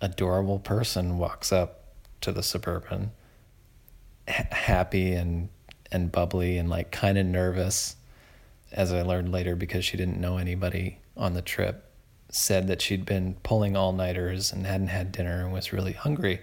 adorable 0.02 0.60
person 0.60 1.18
walks 1.18 1.52
up 1.52 1.84
to 2.22 2.32
the 2.32 2.44
suburban 2.44 3.12
h- 4.28 4.48
happy 4.52 5.14
and 5.14 5.50
and 5.92 6.12
bubbly 6.12 6.58
and 6.58 6.70
like 6.70 6.92
kind 6.92 7.18
of 7.18 7.26
nervous 7.26 7.96
as 8.72 8.92
i 8.92 9.02
learned 9.02 9.32
later 9.32 9.56
because 9.56 9.86
she 9.86 9.98
didn't 9.98 10.20
know 10.20 10.38
anybody 10.38 11.00
on 11.16 11.34
the 11.34 11.42
trip 11.42 11.90
said 12.30 12.68
that 12.68 12.82
she'd 12.82 13.06
been 13.06 13.36
pulling 13.44 13.78
all-nighters 13.78 14.52
and 14.52 14.66
hadn't 14.66 14.88
had 14.88 15.12
dinner 15.12 15.42
and 15.44 15.54
was 15.54 15.72
really 15.72 15.94
hungry 15.94 16.42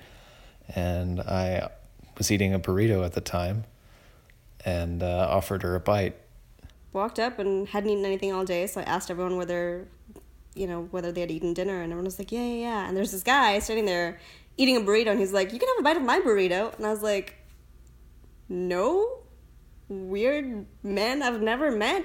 and 0.75 1.21
i 1.21 1.69
was 2.17 2.31
eating 2.31 2.55
a 2.55 2.59
burrito 2.59 3.05
at 3.05 3.13
the 3.13 3.21
time 3.21 3.65
and 4.65 5.03
uh, 5.03 5.27
offered 5.31 5.63
her 5.63 5.75
a 5.75 5.81
bite. 5.81 6.17
Walked 6.93 7.19
up 7.19 7.39
and 7.39 7.69
hadn't 7.69 7.91
eaten 7.91 8.05
anything 8.05 8.33
all 8.33 8.45
day, 8.45 8.67
so 8.67 8.81
I 8.81 8.85
asked 8.85 9.11
everyone 9.11 9.37
whether, 9.37 9.89
you 10.55 10.67
know, 10.67 10.89
whether 10.91 11.13
they 11.13 11.21
had 11.21 11.31
eaten 11.31 11.55
dinner, 11.55 11.81
and 11.81 11.93
everyone 11.93 12.05
was 12.05 12.19
like, 12.19 12.33
yeah, 12.33 12.45
yeah, 12.45 12.61
yeah. 12.61 12.89
And 12.89 12.97
there's 12.97 13.13
this 13.13 13.23
guy 13.23 13.59
standing 13.59 13.87
there 13.87 14.19
eating 14.57 14.77
a 14.77 14.81
burrito, 14.81 15.09
and 15.09 15.19
he's 15.19 15.33
like, 15.33 15.53
you 15.53 15.59
can 15.59 15.69
have 15.69 15.79
a 15.79 15.83
bite 15.83 15.97
of 15.97 16.03
my 16.03 16.21
burrito. 16.21 16.77
And 16.77 16.87
I 16.87 16.91
was 16.91 17.03
like, 17.03 17.37
no, 18.49 19.21
weird 19.89 20.67
man 20.83 21.23
I've 21.23 21.41
never 21.41 21.71
met. 21.71 22.05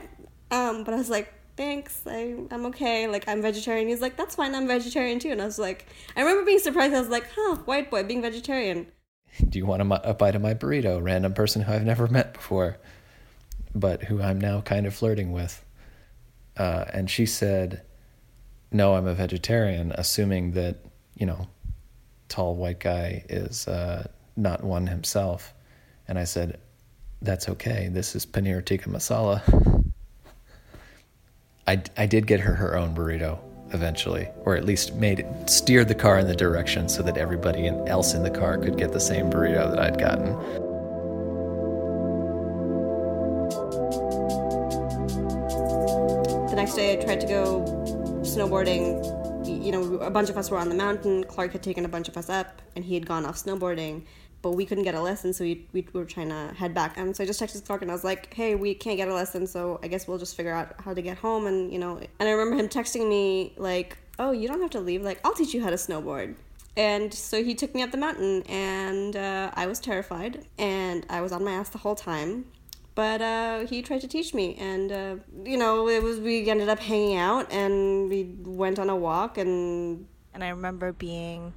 Um, 0.50 0.84
but 0.84 0.94
I 0.94 0.98
was 0.98 1.10
like, 1.10 1.34
thanks, 1.58 2.02
I, 2.06 2.36
I'm 2.52 2.68
okay. 2.68 3.08
Like, 3.08 3.28
I'm 3.28 3.42
vegetarian. 3.42 3.88
He's 3.88 4.02
like, 4.02 4.16
that's 4.16 4.36
fine, 4.36 4.56
I'm 4.56 4.68
vegetarian 4.68 5.20
too. 5.20 5.32
And 5.32 5.42
I 5.42 5.46
was 5.46 5.60
like, 5.60 5.88
I 6.16 6.22
remember 6.22 6.46
being 6.46 6.60
surprised. 6.60 6.94
I 6.94 7.00
was 7.00 7.10
like, 7.10 7.28
huh, 7.36 7.58
white 7.66 7.92
boy 7.92 8.04
being 8.04 8.22
vegetarian. 8.22 8.88
Do 9.50 9.60
you 9.60 9.66
want 9.66 9.82
a, 9.82 10.10
a 10.10 10.14
bite 10.14 10.36
of 10.36 10.42
my 10.42 10.54
burrito? 10.54 11.04
Random 11.04 11.34
person 11.34 11.64
who 11.64 11.74
I've 11.74 11.84
never 11.84 12.08
met 12.08 12.34
before, 12.34 12.78
but 13.76 14.04
who 14.04 14.22
I'm 14.22 14.40
now 14.40 14.62
kind 14.62 14.86
of 14.86 14.96
flirting 14.96 15.32
with. 15.32 15.64
Uh, 16.56 16.86
and 16.94 17.10
she 17.10 17.26
said, 17.26 17.82
no, 18.72 18.96
I'm 18.96 19.08
a 19.08 19.14
vegetarian, 19.14 19.92
assuming 19.96 20.52
that, 20.52 20.78
you 21.16 21.26
know, 21.26 21.48
tall 22.28 22.56
white 22.56 22.80
guy 22.80 23.24
is 23.30 23.68
uh, 23.68 24.08
not 24.36 24.64
one 24.64 24.88
himself. 24.88 25.54
And 26.08 26.20
I 26.20 26.26
said, 26.26 26.60
that's 27.22 27.50
okay. 27.50 27.90
This 27.92 28.16
is 28.16 28.26
paneer 28.26 28.64
tikka 28.64 28.90
masala. 28.90 29.42
I, 31.68 31.82
I 31.98 32.06
did 32.06 32.28
get 32.28 32.40
her 32.40 32.54
her 32.54 32.78
own 32.78 32.96
burrito 32.96 33.40
eventually, 33.74 34.30
or 34.46 34.56
at 34.56 34.64
least 34.64 34.94
made 34.96 35.20
it, 35.20 35.50
steered 35.50 35.90
the 35.90 35.96
car 35.96 36.20
in 36.20 36.28
the 36.28 36.36
direction 36.36 36.88
so 36.88 37.04
that 37.04 37.18
everybody 37.18 37.68
else 37.68 38.14
in 38.14 38.24
the 38.24 38.30
car 38.30 38.58
could 38.58 38.78
get 38.78 38.94
the 38.94 39.00
same 39.00 39.30
burrito 39.30 39.70
that 39.70 39.80
I'd 39.80 40.00
gotten. 40.00 40.34
The 46.48 46.56
next 46.56 46.76
day, 46.76 46.94
I 46.94 47.04
tried 47.04 47.20
to 47.22 47.28
go 47.28 47.87
snowboarding. 48.28 49.66
You 49.66 49.72
know, 49.72 49.96
a 50.00 50.10
bunch 50.10 50.30
of 50.30 50.38
us 50.38 50.52
were 50.52 50.58
on 50.58 50.70
the 50.70 50.76
mountain. 50.76 51.24
Clark 51.24 51.54
had 51.54 51.64
taken 51.64 51.86
a 51.86 51.90
bunch 51.90 52.08
of 52.08 52.18
us 52.18 52.30
up, 52.30 52.62
and 52.76 52.84
he 52.86 52.94
had 52.94 53.06
gone 53.06 53.26
off 53.26 53.38
snowboarding 53.38 54.04
but 54.42 54.52
we 54.52 54.66
couldn't 54.66 54.84
get 54.84 54.96
a 54.96 55.02
lesson, 55.02 55.34
so 55.34 55.44
we, 55.44 55.68
we 55.74 55.86
were 55.94 56.06
trying 56.06 56.30
to 56.30 56.54
head 56.56 56.74
back. 56.74 56.98
And 56.98 57.16
so 57.16 57.24
I 57.24 57.28
just 57.28 57.42
texted 57.42 57.66
Clark 57.66 57.82
and 57.82 57.92
I 57.92 57.94
was 57.94 58.04
like, 58.04 58.34
hey, 58.34 58.56
we 58.56 58.74
can't 58.74 58.98
get 58.98 59.08
a 59.08 59.14
lesson, 59.14 59.48
so 59.48 59.80
I 59.84 59.88
guess 59.88 60.08
we'll 60.08 60.18
just 60.18 60.36
figure 60.36 60.54
out 60.54 60.76
how 60.80 60.94
to 60.94 61.02
get 61.02 61.18
home. 61.18 61.48
And, 61.48 61.72
you 61.72 61.80
know, 61.80 61.98
and 61.98 62.30
I 62.30 62.32
remember 62.32 62.56
him 62.56 62.70
texting 62.70 63.10
me, 63.10 63.54
like, 63.58 63.98
oh, 64.20 64.32
you 64.32 64.48
don't 64.48 64.62
have 64.62 64.70
to 64.72 64.80
leave. 64.80 65.02
Like, 65.02 65.20
I'll 65.26 65.34
teach 65.34 65.54
you 65.54 65.64
how 65.64 65.70
to 65.70 65.76
snowboard. 65.76 66.36
And 66.76 67.12
so 67.12 67.44
he 67.44 67.56
took 67.56 67.74
me 67.74 67.82
up 67.82 67.92
the 67.92 67.98
mountain, 67.98 68.44
and 68.44 69.16
uh, 69.16 69.50
I 69.56 69.66
was 69.66 69.80
terrified, 69.80 70.46
and 70.60 71.06
I 71.10 71.22
was 71.22 71.32
on 71.32 71.44
my 71.44 71.54
ass 71.54 71.70
the 71.70 71.80
whole 71.80 71.96
time. 71.96 72.46
But 72.98 73.22
uh, 73.22 73.68
he 73.68 73.84
tried 73.84 74.02
to 74.02 74.08
teach 74.08 74.34
me, 74.34 74.56
and 74.56 74.92
uh, 74.92 75.16
you 75.46 75.56
know, 75.56 75.88
it 75.88 76.02
was 76.02 76.20
we 76.20 76.50
ended 76.50 76.68
up 76.68 76.80
hanging 76.80 77.16
out, 77.16 77.46
and 77.52 78.10
we 78.10 78.24
went 78.44 78.80
on 78.80 78.90
a 78.90 78.96
walk, 78.96 79.38
and 79.38 80.08
and 80.34 80.44
I 80.44 80.50
remember 80.50 80.94
being 80.94 81.54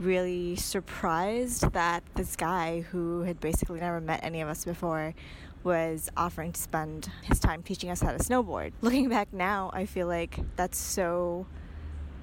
really 0.00 0.56
surprised 0.56 1.70
that 1.74 2.02
this 2.16 2.34
guy 2.34 2.80
who 2.80 3.22
had 3.22 3.38
basically 3.38 3.78
never 3.78 4.00
met 4.00 4.18
any 4.24 4.40
of 4.40 4.48
us 4.48 4.64
before 4.64 5.14
was 5.62 6.10
offering 6.16 6.50
to 6.54 6.60
spend 6.60 7.08
his 7.22 7.38
time 7.38 7.62
teaching 7.62 7.88
us 7.88 8.00
how 8.00 8.10
to 8.10 8.18
snowboard. 8.18 8.72
Looking 8.80 9.08
back 9.08 9.32
now, 9.32 9.70
I 9.72 9.86
feel 9.86 10.08
like 10.08 10.40
that's 10.56 10.76
so 10.76 11.46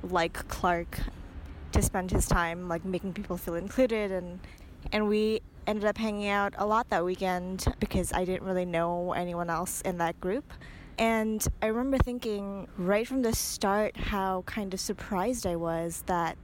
like 0.04 0.46
Clark 0.50 1.00
to 1.72 1.82
spend 1.82 2.12
his 2.12 2.28
time 2.28 2.68
like 2.68 2.84
making 2.84 3.14
people 3.14 3.38
feel 3.38 3.56
included 3.56 4.12
and 4.12 4.42
and 4.92 5.08
we 5.08 5.42
ended 5.68 5.86
up 5.86 5.98
hanging 5.98 6.30
out 6.30 6.54
a 6.58 6.66
lot 6.66 6.90
that 6.90 7.04
weekend 7.04 7.66
because 7.80 8.14
I 8.14 8.26
didn't 8.26 8.44
really 8.44 8.66
know 8.66 9.12
anyone 9.12 9.50
else 9.50 9.82
in 9.82 9.98
that 9.98 10.20
group. 10.22 10.52
And 10.98 11.46
I 11.62 11.68
remember 11.68 11.98
thinking 12.00 12.68
right 12.78 13.08
from 13.08 13.22
the 13.22 13.36
start 13.36 13.96
how 13.98 14.44
kind 14.48 14.74
of 14.74 14.80
surprised 14.80 15.46
I 15.46 15.56
was 15.56 16.04
that 16.08 16.38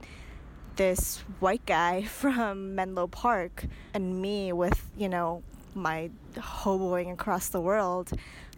this 0.76 1.24
white 1.40 1.64
guy 1.66 2.02
from 2.04 2.74
Menlo 2.74 3.06
Park 3.06 3.64
and 3.94 4.20
me 4.20 4.52
with, 4.52 4.90
you 4.96 5.08
know, 5.08 5.42
my 5.74 6.10
hoboing 6.34 7.12
across 7.12 7.48
the 7.48 7.60
world 7.60 8.12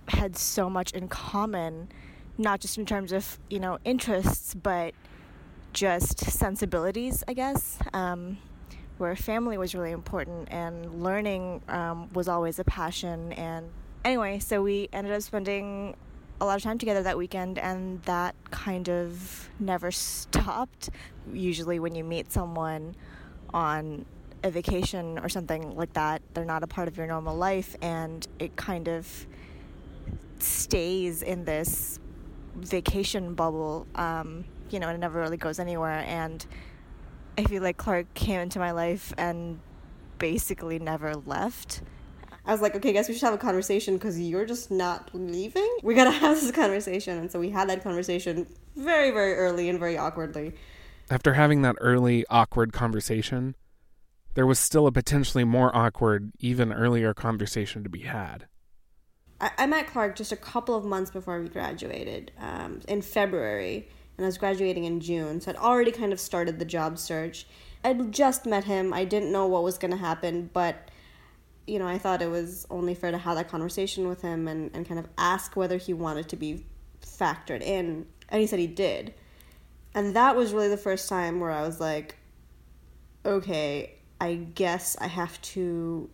had 0.08 0.36
so 0.36 0.68
much 0.68 0.92
in 0.92 1.08
common, 1.08 1.88
not 2.36 2.60
just 2.60 2.76
in 2.76 2.84
terms 2.84 3.12
of, 3.12 3.38
you 3.48 3.58
know, 3.58 3.78
interests, 3.84 4.54
but 4.54 4.94
just 5.72 6.18
sensibilities, 6.20 7.24
I 7.26 7.32
guess. 7.32 7.78
Um, 7.92 8.38
where 8.98 9.14
family 9.14 9.58
was 9.58 9.74
really 9.74 9.92
important 9.92 10.48
and 10.50 11.02
learning 11.02 11.62
um, 11.68 12.12
was 12.12 12.28
always 12.28 12.58
a 12.58 12.64
passion. 12.64 13.32
And 13.32 13.70
anyway, 14.04 14.38
so 14.38 14.62
we 14.62 14.88
ended 14.92 15.12
up 15.12 15.22
spending 15.22 15.96
a 16.40 16.44
lot 16.44 16.56
of 16.56 16.62
time 16.62 16.78
together 16.78 17.02
that 17.02 17.16
weekend, 17.16 17.58
and 17.58 18.02
that 18.02 18.34
kind 18.50 18.88
of 18.88 19.48
never 19.58 19.90
stopped. 19.90 20.90
Usually, 21.32 21.78
when 21.78 21.94
you 21.94 22.04
meet 22.04 22.30
someone 22.30 22.94
on 23.54 24.04
a 24.42 24.50
vacation 24.50 25.18
or 25.18 25.28
something 25.28 25.74
like 25.76 25.94
that, 25.94 26.20
they're 26.34 26.44
not 26.44 26.62
a 26.62 26.66
part 26.66 26.88
of 26.88 26.96
your 26.96 27.06
normal 27.06 27.34
life, 27.36 27.74
and 27.80 28.26
it 28.38 28.54
kind 28.56 28.86
of 28.88 29.26
stays 30.38 31.22
in 31.22 31.44
this 31.44 31.98
vacation 32.56 33.34
bubble, 33.34 33.86
um, 33.94 34.44
you 34.70 34.78
know, 34.78 34.88
and 34.88 34.96
it 34.96 35.00
never 35.00 35.20
really 35.20 35.38
goes 35.38 35.58
anywhere. 35.58 36.04
And 36.06 36.44
I 37.38 37.44
feel 37.44 37.62
like 37.62 37.76
Clark 37.76 38.12
came 38.14 38.40
into 38.40 38.58
my 38.58 38.70
life 38.70 39.12
and 39.18 39.60
basically 40.18 40.78
never 40.78 41.14
left. 41.14 41.82
I 42.46 42.52
was 42.52 42.62
like, 42.62 42.76
okay, 42.76 42.92
guess 42.92 43.08
we 43.08 43.14
should 43.14 43.24
have 43.24 43.34
a 43.34 43.38
conversation 43.38 43.94
because 43.94 44.20
you're 44.20 44.46
just 44.46 44.70
not 44.70 45.10
leaving. 45.12 45.68
We 45.82 45.94
gotta 45.94 46.10
have 46.18 46.40
this 46.40 46.50
conversation. 46.52 47.18
And 47.18 47.30
so 47.30 47.40
we 47.40 47.50
had 47.50 47.68
that 47.68 47.82
conversation 47.82 48.46
very, 48.76 49.10
very 49.10 49.34
early 49.34 49.68
and 49.68 49.78
very 49.78 49.98
awkwardly. 49.98 50.54
After 51.10 51.34
having 51.34 51.62
that 51.62 51.76
early, 51.80 52.24
awkward 52.30 52.72
conversation, 52.72 53.54
there 54.34 54.46
was 54.46 54.58
still 54.58 54.86
a 54.86 54.92
potentially 54.92 55.44
more 55.44 55.74
awkward, 55.74 56.32
even 56.38 56.72
earlier 56.72 57.14
conversation 57.14 57.82
to 57.82 57.88
be 57.88 58.00
had. 58.00 58.46
I, 59.40 59.50
I 59.58 59.66
met 59.66 59.86
Clark 59.88 60.16
just 60.16 60.32
a 60.32 60.36
couple 60.36 60.74
of 60.74 60.84
months 60.84 61.10
before 61.10 61.40
we 61.40 61.48
graduated 61.48 62.32
um, 62.38 62.80
in 62.88 63.02
February, 63.02 63.88
and 64.16 64.24
I 64.24 64.28
was 64.28 64.38
graduating 64.38 64.84
in 64.84 65.00
June, 65.00 65.40
so 65.40 65.50
I'd 65.50 65.56
already 65.56 65.92
kind 65.92 66.12
of 66.12 66.20
started 66.20 66.58
the 66.58 66.64
job 66.64 66.98
search. 66.98 67.46
I'd 67.84 68.12
just 68.12 68.46
met 68.46 68.64
him, 68.64 68.92
I 68.92 69.04
didn't 69.04 69.32
know 69.32 69.46
what 69.46 69.62
was 69.62 69.78
gonna 69.78 69.96
happen, 69.96 70.50
but 70.52 70.90
you 71.66 71.78
know, 71.78 71.86
I 71.86 71.98
thought 71.98 72.22
it 72.22 72.30
was 72.30 72.66
only 72.70 72.94
fair 72.94 73.10
to 73.10 73.18
have 73.18 73.36
that 73.36 73.48
conversation 73.48 74.08
with 74.08 74.22
him 74.22 74.46
and, 74.46 74.70
and 74.72 74.86
kind 74.86 75.00
of 75.00 75.08
ask 75.18 75.56
whether 75.56 75.76
he 75.78 75.92
wanted 75.92 76.28
to 76.28 76.36
be 76.36 76.64
factored 77.04 77.60
in. 77.60 78.06
And 78.28 78.40
he 78.40 78.46
said 78.46 78.58
he 78.58 78.66
did. 78.66 79.14
And 79.94 80.14
that 80.14 80.36
was 80.36 80.52
really 80.52 80.68
the 80.68 80.76
first 80.76 81.08
time 81.08 81.40
where 81.40 81.50
I 81.50 81.62
was 81.62 81.80
like, 81.80 82.16
okay, 83.24 83.94
I 84.20 84.34
guess 84.34 84.96
I 85.00 85.08
have 85.08 85.40
to 85.42 86.08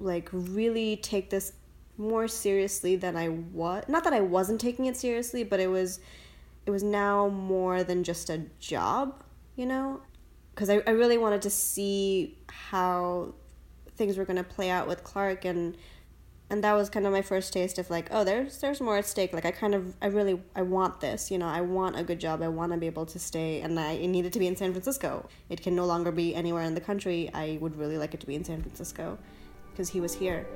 like 0.00 0.28
really 0.32 0.96
take 0.96 1.30
this 1.30 1.52
more 1.96 2.26
seriously 2.26 2.96
than 2.96 3.16
I 3.16 3.28
was. 3.28 3.84
Not 3.86 4.02
that 4.04 4.12
I 4.12 4.20
wasn't 4.20 4.60
taking 4.60 4.86
it 4.86 4.96
seriously, 4.96 5.44
but 5.44 5.60
it 5.60 5.68
was 5.68 6.00
it 6.66 6.70
was 6.70 6.82
now 6.82 7.28
more 7.28 7.82
than 7.82 8.04
just 8.04 8.30
a 8.30 8.38
job, 8.60 9.22
you 9.56 9.66
know? 9.66 10.00
Because 10.54 10.70
I, 10.70 10.82
I 10.86 10.90
really 10.90 11.18
wanted 11.18 11.42
to 11.42 11.50
see 11.50 12.38
how 12.48 13.34
things 13.96 14.16
were 14.16 14.24
going 14.24 14.36
to 14.36 14.44
play 14.44 14.70
out 14.70 14.86
with 14.86 15.04
Clark 15.04 15.44
and 15.44 15.76
and 16.50 16.62
that 16.62 16.74
was 16.74 16.90
kind 16.90 17.06
of 17.06 17.12
my 17.12 17.22
first 17.22 17.50
taste 17.54 17.78
of 17.78 17.88
like 17.88 18.08
oh 18.10 18.24
there's 18.24 18.60
there's 18.60 18.78
more 18.78 18.98
at 18.98 19.06
stake. 19.06 19.32
Like 19.32 19.46
I 19.46 19.52
kind 19.52 19.74
of 19.74 19.96
I 20.02 20.06
really 20.06 20.38
I 20.54 20.60
want 20.60 21.00
this 21.00 21.30
you 21.30 21.38
know? 21.38 21.46
I 21.46 21.62
want 21.62 21.98
a 21.98 22.02
good 22.02 22.20
job. 22.20 22.42
I 22.42 22.48
want 22.48 22.72
to 22.72 22.78
be 22.78 22.86
able 22.86 23.06
to 23.06 23.18
stay 23.18 23.62
and 23.62 23.78
I 23.80 23.96
needed 23.96 24.34
to 24.34 24.38
be 24.38 24.46
in 24.46 24.56
San 24.56 24.72
Francisco. 24.72 25.28
It 25.48 25.62
can 25.62 25.74
no 25.74 25.86
longer 25.86 26.12
be 26.12 26.34
anywhere 26.34 26.62
in 26.62 26.74
the 26.74 26.80
country. 26.80 27.30
I 27.32 27.58
would 27.62 27.76
really 27.76 27.96
like 27.96 28.12
it 28.12 28.20
to 28.20 28.26
be 28.26 28.34
in 28.34 28.44
San 28.44 28.60
Francisco 28.60 29.18
because 29.70 29.88
he 29.88 30.00
was 30.00 30.12
here 30.12 30.46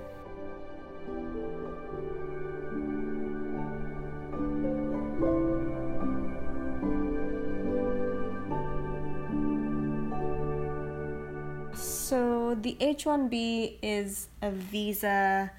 The 12.78 12.84
H-1B 12.84 13.78
is 13.80 14.28
a 14.42 14.50
visa 14.50 15.50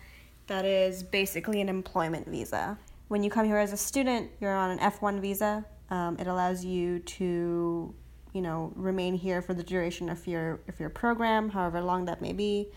that 0.46 0.66
is 0.66 1.02
basically 1.02 1.62
an 1.62 1.70
employment 1.70 2.28
visa. 2.28 2.78
When 3.08 3.24
you 3.24 3.32
come 3.32 3.46
here 3.46 3.58
as 3.58 3.74
a 3.74 3.78
student, 3.78 4.30
you're 4.40 4.56
on 4.56 4.70
an 4.70 4.78
F1 4.78 5.20
visa. 5.20 5.66
Um, 5.90 6.18
it 6.20 6.28
allows 6.28 6.64
you 6.64 7.00
to, 7.00 7.96
you 8.34 8.42
know, 8.42 8.72
remain 8.76 9.16
here 9.16 9.42
for 9.42 9.56
the 9.56 9.64
duration 9.64 10.10
of 10.10 10.28
your 10.28 10.60
of 10.68 10.80
your 10.80 10.90
program, 10.90 11.50
however 11.50 11.82
long 11.82 12.06
that 12.06 12.22
may 12.22 12.34
be. 12.34 12.68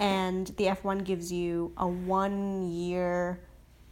And 0.00 0.48
the 0.56 0.64
F1 0.64 1.04
gives 1.04 1.30
you 1.30 1.72
a 1.76 1.86
one 1.86 2.68
year 2.72 3.38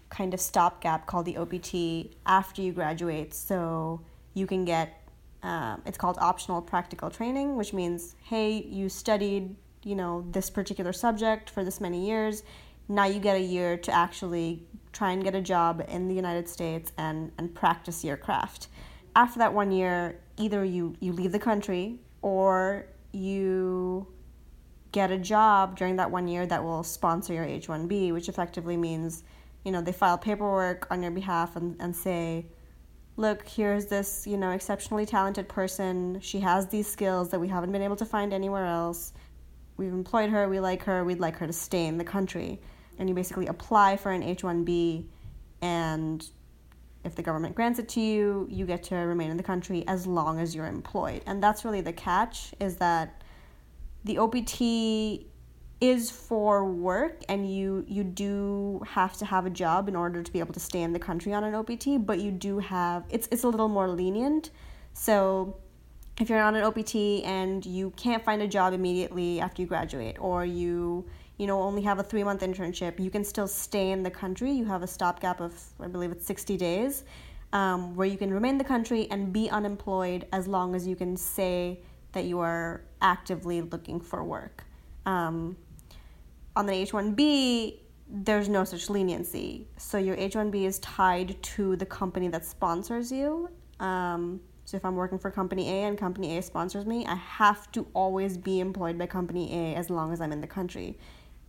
kind 0.09 0.35
of 0.35 0.41
stopgap 0.41 1.07
called 1.07 1.27
the 1.27 1.37
OPT 1.37 2.17
after 2.27 2.61
you 2.61 2.73
graduate, 2.73 3.35
so 3.35 4.01
you 4.35 4.49
can 4.49 4.65
get 4.65 4.99
um, 5.45 5.83
it's 5.87 5.99
called 5.99 6.19
optional 6.21 6.61
practical 6.63 7.11
training, 7.11 7.57
which 7.57 7.73
means, 7.73 8.15
hey, 8.25 8.63
you 8.63 8.89
studied 8.89 9.57
you 9.85 9.95
know, 9.95 10.25
this 10.31 10.51
particular 10.51 10.93
subject 10.93 11.51
for 11.51 11.65
this 11.65 11.81
many 11.81 12.07
years. 12.07 12.43
Now 12.89 13.07
you 13.07 13.21
get 13.21 13.37
a 13.37 13.41
year 13.41 13.77
to 13.77 13.93
actually 13.93 14.65
try 14.93 15.13
and 15.13 15.25
get 15.25 15.35
a 15.35 15.41
job 15.41 15.85
in 15.89 16.09
the 16.09 16.15
United 16.15 16.49
States 16.49 16.93
and, 16.99 17.33
and 17.39 17.55
practice 17.55 18.05
your 18.05 18.17
craft. 18.17 18.69
After 19.17 19.39
that 19.39 19.53
one 19.55 19.73
year, 19.73 20.21
either 20.37 20.65
you, 20.65 20.95
you 21.01 21.13
leave 21.13 21.33
the 21.33 21.39
country 21.39 21.99
or 22.21 22.87
you 23.13 24.07
get 24.93 25.11
a 25.11 25.19
job 25.19 25.77
during 25.77 25.97
that 25.97 26.11
one 26.11 26.29
year 26.29 26.47
that 26.47 26.63
will 26.63 26.83
sponsor 26.83 27.33
your 27.33 27.45
H 27.45 27.67
1B, 27.67 28.13
which 28.13 28.29
effectively 28.29 28.77
means, 28.77 29.25
you 29.65 29.73
know, 29.73 29.81
they 29.81 29.93
file 29.93 30.19
paperwork 30.19 30.87
on 30.91 31.03
your 31.03 31.11
behalf 31.11 31.57
and, 31.57 31.77
and 31.81 31.97
say, 31.97 32.47
look, 33.17 33.47
here's 33.49 33.87
this, 33.87 34.27
you 34.27 34.37
know, 34.37 34.51
exceptionally 34.51 35.07
talented 35.07 35.49
person. 35.49 36.21
She 36.21 36.41
has 36.41 36.69
these 36.69 36.87
skills 36.87 37.31
that 37.31 37.41
we 37.41 37.49
haven't 37.49 37.73
been 37.73 37.83
able 37.83 37.97
to 37.97 38.07
find 38.07 38.33
anywhere 38.33 38.67
else. 38.67 39.13
We've 39.83 39.93
employed 39.93 40.31
her, 40.31 40.49
we 40.49 40.61
like 40.61 40.85
her, 40.85 41.05
we'd 41.05 41.19
like 41.21 41.37
her 41.39 41.47
to 41.47 41.53
stay 41.53 41.87
in 41.87 41.99
the 41.99 42.05
country. 42.05 42.61
And 42.99 43.09
you 43.09 43.15
basically 43.15 43.49
apply 43.49 43.97
for 43.97 44.13
an 44.13 44.23
H 44.23 44.43
1B, 44.43 45.07
and 45.61 46.25
if 47.05 47.15
the 47.17 47.23
government 47.23 47.55
grants 47.55 47.79
it 47.79 47.89
to 47.91 48.01
you, 48.01 48.47
you 48.49 48.65
get 48.65 48.85
to 48.85 48.95
remain 48.95 49.31
in 49.31 49.37
the 49.37 49.43
country 49.43 49.85
as 49.89 50.07
long 50.07 50.39
as 50.39 50.55
you're 50.55 50.67
employed. 50.67 51.23
And 51.27 51.43
that's 51.43 51.65
really 51.65 51.81
the 51.81 51.93
catch 51.93 52.55
is 52.61 52.77
that 52.77 53.23
the 54.05 54.19
OPT 54.19 55.27
is 55.81 56.13
for 56.13 56.65
work 56.65 57.23
and 57.29 57.53
you 57.53 57.85
you 57.89 58.05
do 58.05 58.81
have 58.87 59.17
to 59.17 59.25
have 59.25 59.47
a 59.47 59.51
job 59.51 59.89
in 59.89 59.97
order 59.97 60.23
to 60.23 60.33
be 60.33 60.39
able 60.39 60.55
to 60.55 60.61
stay 60.61 60.83
in 60.83 60.93
the 60.93 60.99
country 60.99 61.33
on 61.33 61.43
an 61.43 61.57
OPT, 61.57 62.07
but 62.07 62.21
you 62.21 62.31
do 62.31 62.61
have 62.61 63.05
it's 63.11 63.29
it's 63.33 63.43
a 63.43 63.49
little 63.49 63.69
more 63.69 63.89
lenient. 63.89 64.51
So 64.93 65.57
if 66.21 66.29
you're 66.29 66.43
on 66.43 66.55
an 66.55 66.63
OPT 66.63 67.25
and 67.25 67.65
you 67.65 67.91
can't 67.97 68.25
find 68.25 68.43
a 68.43 68.49
job 68.49 68.73
immediately 68.73 69.41
after 69.41 69.63
you 69.63 69.69
graduate 69.69 70.17
or 70.21 70.45
you 70.45 71.05
you 71.39 71.47
know 71.47 71.61
only 71.63 71.83
have 71.83 71.99
a 71.99 72.03
3 72.03 72.25
month 72.25 72.43
internship, 72.43 73.01
you 73.01 73.11
can 73.11 73.25
still 73.25 73.49
stay 73.49 73.91
in 73.91 74.03
the 74.03 74.11
country. 74.11 74.53
You 74.53 74.65
have 74.67 74.83
a 74.83 74.87
stopgap 74.87 75.41
of 75.41 75.53
I 75.81 75.89
believe 75.89 76.13
it's 76.13 76.27
60 76.27 76.57
days. 76.57 77.05
Um, 77.55 77.95
where 77.97 78.09
you 78.09 78.17
can 78.17 78.33
remain 78.33 78.53
in 78.53 78.59
the 78.59 78.65
country 78.65 79.09
and 79.11 79.31
be 79.31 79.51
unemployed 79.51 80.27
as 80.33 80.49
long 80.49 80.75
as 80.75 80.87
you 80.87 80.97
can 80.97 81.19
say 81.19 81.81
that 82.13 82.25
you 82.25 82.39
are 82.39 82.83
actively 83.03 83.61
looking 83.61 84.01
for 84.01 84.25
work. 84.25 84.65
Um, 85.05 85.59
on 86.57 86.65
the 86.65 86.73
H 86.73 86.93
1B, 86.93 87.79
there's 88.09 88.49
no 88.49 88.65
such 88.65 88.89
leniency. 88.89 89.67
So 89.77 89.99
your 89.99 90.17
H 90.17 90.35
1B 90.35 90.65
is 90.65 90.79
tied 90.79 91.43
to 91.43 91.77
the 91.77 91.85
company 91.85 92.29
that 92.29 92.45
sponsors 92.47 93.13
you. 93.13 93.51
Um, 93.81 94.41
so 94.73 94.77
if 94.77 94.87
I'm 94.87 94.97
working 94.97 95.19
for 95.19 95.31
company 95.31 95.69
A 95.69 95.85
and 95.85 95.99
company 95.99 96.39
A 96.39 96.41
sponsors 96.41 96.87
me, 96.87 97.05
I 97.05 97.15
have 97.15 97.71
to 97.73 97.87
always 97.93 98.39
be 98.39 98.59
employed 98.59 98.97
by 98.97 99.05
company 99.05 99.53
A 99.53 99.75
as 99.75 99.91
long 99.91 100.15
as 100.15 100.21
I'm 100.23 100.33
in 100.33 100.41
the 100.41 100.47
country. 100.47 100.97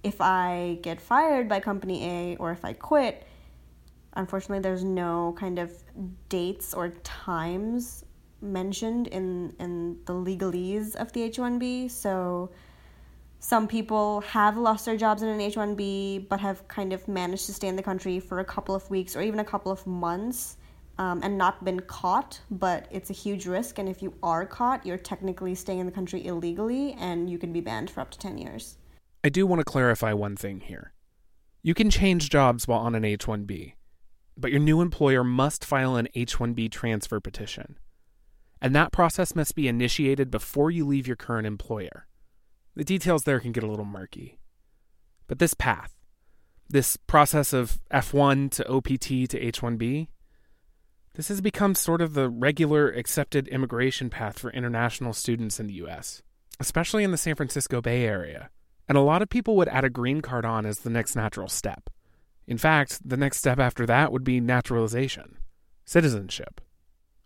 If 0.03 0.19
I 0.19 0.79
get 0.81 0.99
fired 0.99 1.47
by 1.47 1.61
company 1.61 2.03
A 2.03 2.35
or 2.35 2.51
if 2.51 2.65
I 2.65 2.73
quit, 2.73 3.25
unfortunately, 4.11 4.59
there's 4.59 4.83
no 4.83 5.33
kind 5.39 5.57
of 5.57 5.71
dates 6.27 6.73
or 6.73 6.89
times 6.89 8.03
mentioned 8.41 9.07
in, 9.07 9.55
in 9.57 9.99
the 10.03 10.11
legalese 10.11 10.93
of 10.97 11.13
the 11.13 11.23
H 11.23 11.37
1B. 11.37 11.91
So 11.91 12.51
some 13.39 13.69
people 13.69 14.19
have 14.19 14.57
lost 14.57 14.85
their 14.85 14.97
jobs 14.97 15.21
in 15.21 15.29
an 15.29 15.39
H 15.39 15.55
1B 15.55 16.27
but 16.27 16.41
have 16.41 16.67
kind 16.67 16.91
of 16.91 17.07
managed 17.07 17.45
to 17.45 17.53
stay 17.53 17.69
in 17.69 17.77
the 17.77 17.83
country 17.83 18.19
for 18.19 18.41
a 18.41 18.45
couple 18.45 18.75
of 18.75 18.89
weeks 18.89 19.15
or 19.15 19.21
even 19.21 19.39
a 19.39 19.45
couple 19.45 19.71
of 19.71 19.87
months 19.87 20.57
um, 20.97 21.21
and 21.23 21.37
not 21.37 21.63
been 21.63 21.79
caught, 21.81 22.39
but 22.51 22.87
it's 22.91 23.09
a 23.09 23.13
huge 23.13 23.45
risk. 23.45 23.79
And 23.79 23.89
if 23.89 24.01
you 24.01 24.13
are 24.21 24.45
caught, 24.45 24.85
you're 24.85 24.97
technically 24.97 25.55
staying 25.55 25.79
in 25.79 25.85
the 25.85 25.91
country 25.91 26.25
illegally 26.25 26.93
and 26.93 27.29
you 27.29 27.37
can 27.37 27.51
be 27.51 27.61
banned 27.61 27.89
for 27.89 28.01
up 28.01 28.11
to 28.11 28.19
10 28.19 28.37
years. 28.37 28.77
I 29.23 29.29
do 29.29 29.47
want 29.47 29.59
to 29.59 29.65
clarify 29.65 30.13
one 30.13 30.35
thing 30.35 30.59
here. 30.59 30.93
You 31.61 31.73
can 31.73 31.89
change 31.89 32.29
jobs 32.29 32.67
while 32.67 32.79
on 32.79 32.93
an 32.93 33.05
H 33.05 33.25
1B, 33.25 33.73
but 34.37 34.51
your 34.51 34.59
new 34.59 34.81
employer 34.81 35.23
must 35.23 35.63
file 35.63 35.95
an 35.95 36.09
H 36.13 36.37
1B 36.37 36.71
transfer 36.71 37.19
petition. 37.19 37.77
And 38.61 38.75
that 38.75 38.91
process 38.91 39.35
must 39.35 39.55
be 39.55 39.67
initiated 39.67 40.29
before 40.29 40.71
you 40.71 40.85
leave 40.85 41.07
your 41.07 41.15
current 41.15 41.47
employer. 41.47 42.07
The 42.75 42.83
details 42.83 43.23
there 43.23 43.39
can 43.39 43.51
get 43.51 43.63
a 43.63 43.69
little 43.69 43.85
murky. 43.85 44.39
But 45.27 45.39
this 45.39 45.53
path, 45.53 45.93
this 46.69 46.97
process 46.97 47.53
of 47.53 47.79
F1 47.91 48.51
to 48.51 48.69
OPT 48.69 49.29
to 49.29 49.39
H1B, 49.39 50.07
this 51.15 51.27
has 51.27 51.41
become 51.41 51.75
sort 51.75 52.01
of 52.01 52.13
the 52.13 52.27
regular 52.27 52.89
accepted 52.89 53.47
immigration 53.47 54.09
path 54.09 54.39
for 54.39 54.51
international 54.51 55.13
students 55.13 55.59
in 55.59 55.67
the 55.67 55.73
US, 55.85 56.23
especially 56.59 57.03
in 57.03 57.11
the 57.11 57.17
San 57.17 57.35
Francisco 57.35 57.81
Bay 57.81 58.03
Area. 58.03 58.49
And 58.89 58.97
a 58.97 59.01
lot 59.01 59.21
of 59.21 59.29
people 59.29 59.55
would 59.55 59.69
add 59.69 59.85
a 59.85 59.89
green 59.89 60.21
card 60.21 60.43
on 60.43 60.65
as 60.65 60.79
the 60.79 60.89
next 60.89 61.15
natural 61.15 61.47
step. 61.47 61.89
In 62.47 62.57
fact, 62.57 63.07
the 63.07 63.17
next 63.17 63.37
step 63.37 63.59
after 63.59 63.85
that 63.85 64.11
would 64.11 64.23
be 64.23 64.41
naturalization, 64.41 65.37
citizenship. 65.85 66.59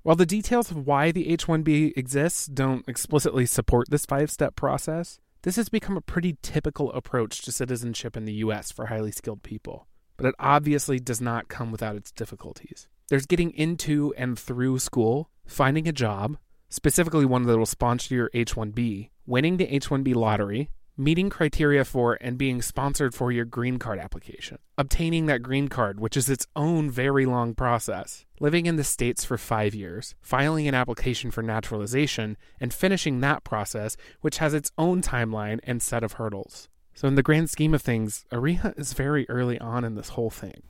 While 0.03 0.15
the 0.15 0.25
details 0.25 0.69
of 0.69 0.85
why 0.85 1.11
the 1.11 1.29
H 1.29 1.47
1B 1.47 1.97
exists 1.97 2.45
don't 2.45 2.87
explicitly 2.87 3.45
support 3.45 3.89
this 3.89 4.05
five 4.05 4.29
step 4.29 4.55
process, 4.55 5.19
this 5.41 5.55
has 5.55 5.69
become 5.69 5.97
a 5.97 6.01
pretty 6.01 6.37
typical 6.41 6.91
approach 6.91 7.41
to 7.43 7.51
citizenship 7.51 8.17
in 8.17 8.25
the 8.25 8.33
US 8.33 8.71
for 8.71 8.87
highly 8.87 9.11
skilled 9.11 9.43
people, 9.43 9.87
but 10.17 10.25
it 10.25 10.35
obviously 10.39 10.99
does 10.99 11.21
not 11.21 11.47
come 11.47 11.71
without 11.71 11.95
its 11.95 12.11
difficulties. 12.11 12.87
There's 13.09 13.25
getting 13.25 13.51
into 13.51 14.13
and 14.17 14.37
through 14.37 14.79
school, 14.79 15.29
finding 15.45 15.87
a 15.87 15.93
job, 15.93 16.37
specifically 16.67 17.25
one 17.25 17.43
that 17.43 17.57
will 17.57 17.65
sponsor 17.65 18.13
your 18.13 18.29
H 18.33 18.55
1B, 18.55 19.11
winning 19.25 19.55
the 19.55 19.73
H 19.73 19.87
1B 19.87 20.13
lottery, 20.13 20.69
meeting 20.97 21.29
criteria 21.29 21.85
for 21.85 22.17
and 22.19 22.37
being 22.37 22.61
sponsored 22.61 23.15
for 23.15 23.31
your 23.31 23.45
green 23.45 23.79
card 23.79 23.97
application, 23.97 24.57
obtaining 24.77 25.25
that 25.27 25.41
green 25.41 25.69
card, 25.69 26.01
which 26.01 26.17
is 26.17 26.29
its 26.29 26.47
own 26.53 26.91
very 26.91 27.25
long 27.25 27.55
process, 27.55 28.25
living 28.41 28.65
in 28.65 28.75
the 28.75 28.83
States 28.83 29.23
for 29.23 29.37
five 29.37 29.73
years, 29.73 30.13
filing 30.21 30.67
an 30.67 30.75
application 30.75 31.31
for 31.31 31.41
naturalization, 31.41 32.35
and 32.59 32.73
finishing 32.73 33.21
that 33.21 33.45
process, 33.45 33.95
which 34.19 34.39
has 34.39 34.53
its 34.53 34.73
own 34.77 35.01
timeline 35.01 35.59
and 35.63 35.81
set 35.81 36.03
of 36.03 36.13
hurdles. 36.13 36.67
So, 36.93 37.07
in 37.07 37.15
the 37.15 37.23
grand 37.23 37.49
scheme 37.49 37.73
of 37.73 37.81
things, 37.81 38.25
Ariha 38.33 38.77
is 38.77 38.91
very 38.91 39.29
early 39.29 39.57
on 39.59 39.85
in 39.85 39.95
this 39.95 40.09
whole 40.09 40.31
thing. 40.31 40.63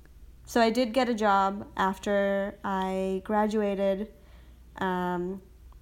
So, 0.47 0.59
I 0.59 0.71
did 0.71 0.93
get 0.93 1.09
a 1.09 1.13
job 1.13 1.67
after 1.77 2.57
I 2.63 3.21
graduated. 3.23 4.07
Um, 4.77 5.41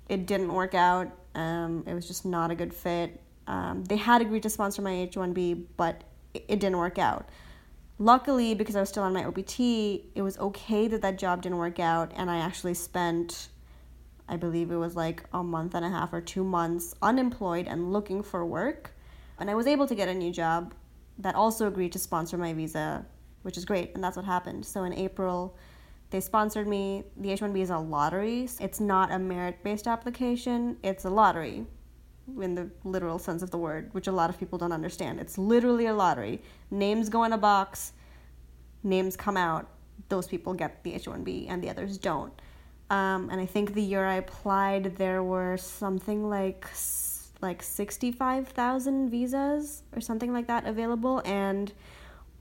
it 0.09 0.25
didn't 0.25 0.53
work 0.53 0.73
out. 0.73 1.07
Um, 1.33 1.85
it 1.87 1.93
was 1.93 2.07
just 2.07 2.25
not 2.25 2.51
a 2.51 2.55
good 2.55 2.73
fit 2.73 3.21
um, 3.47 3.83
they 3.85 3.97
had 3.97 4.21
agreed 4.21 4.43
to 4.43 4.49
sponsor 4.49 4.81
my 4.81 4.91
H1B, 4.91 5.65
but 5.77 6.03
it, 6.33 6.45
it 6.47 6.59
didn't 6.59 6.77
work 6.77 6.97
out. 6.97 7.29
Luckily, 7.97 8.55
because 8.55 8.75
I 8.75 8.81
was 8.81 8.89
still 8.89 9.03
on 9.03 9.13
my 9.13 9.23
OPT, 9.23 9.59
it 9.59 10.21
was 10.21 10.37
okay 10.37 10.87
that 10.87 11.01
that 11.01 11.17
job 11.17 11.41
didn't 11.41 11.59
work 11.59 11.79
out, 11.79 12.11
and 12.15 12.29
I 12.29 12.37
actually 12.37 12.73
spent, 12.73 13.49
I 14.27 14.35
believe 14.35 14.71
it 14.71 14.77
was 14.77 14.95
like 14.95 15.23
a 15.31 15.43
month 15.43 15.75
and 15.75 15.85
a 15.85 15.89
half 15.89 16.11
or 16.11 16.21
two 16.21 16.43
months 16.43 16.93
unemployed 17.01 17.67
and 17.67 17.93
looking 17.93 18.21
for 18.21 18.45
work. 18.45 18.91
And 19.39 19.49
I 19.49 19.55
was 19.55 19.67
able 19.67 19.87
to 19.87 19.95
get 19.95 20.09
a 20.09 20.13
new 20.13 20.31
job 20.31 20.73
that 21.19 21.35
also 21.35 21.67
agreed 21.67 21.93
to 21.93 21.99
sponsor 21.99 22.37
my 22.37 22.53
visa, 22.53 23.05
which 23.45 23.57
is 23.57 23.63
great, 23.63 23.93
and 23.93 24.03
that's 24.03 24.17
what 24.17 24.25
happened. 24.25 24.65
So 24.65 24.85
in 24.85 24.93
April, 24.93 25.55
they 26.09 26.19
sponsored 26.19 26.67
me. 26.67 27.03
The 27.15 27.31
H 27.31 27.41
1B 27.41 27.59
is 27.59 27.69
a 27.69 27.77
lottery. 27.77 28.49
It's 28.59 28.79
not 28.79 29.11
a 29.11 29.19
merit 29.19 29.63
based 29.63 29.85
application, 29.85 30.77
it's 30.81 31.05
a 31.05 31.11
lottery 31.11 31.67
in 32.41 32.55
the 32.55 32.71
literal 32.83 33.19
sense 33.19 33.43
of 33.43 33.51
the 33.51 33.57
word, 33.59 33.93
which 33.93 34.07
a 34.07 34.11
lot 34.11 34.31
of 34.31 34.39
people 34.39 34.57
don't 34.57 34.71
understand. 34.71 35.19
It's 35.19 35.37
literally 35.37 35.85
a 35.85 35.93
lottery. 35.93 36.41
Names 36.71 37.07
go 37.07 37.23
in 37.23 37.33
a 37.33 37.37
box, 37.37 37.93
names 38.81 39.15
come 39.15 39.37
out. 39.37 39.67
Those 40.09 40.25
people 40.25 40.55
get 40.55 40.83
the 40.83 40.95
H 40.95 41.05
1B 41.05 41.45
and 41.47 41.63
the 41.63 41.69
others 41.69 41.99
don't. 41.99 42.33
Um, 42.89 43.29
and 43.29 43.39
I 43.39 43.45
think 43.45 43.75
the 43.75 43.81
year 43.81 44.07
I 44.07 44.15
applied, 44.15 44.95
there 44.95 45.21
were 45.21 45.55
something 45.57 46.27
like 46.27 46.65
like 47.41 47.61
65,000 47.61 49.09
visas 49.09 49.83
or 49.93 50.01
something 50.01 50.33
like 50.33 50.47
that 50.47 50.65
available, 50.65 51.21
and 51.25 51.71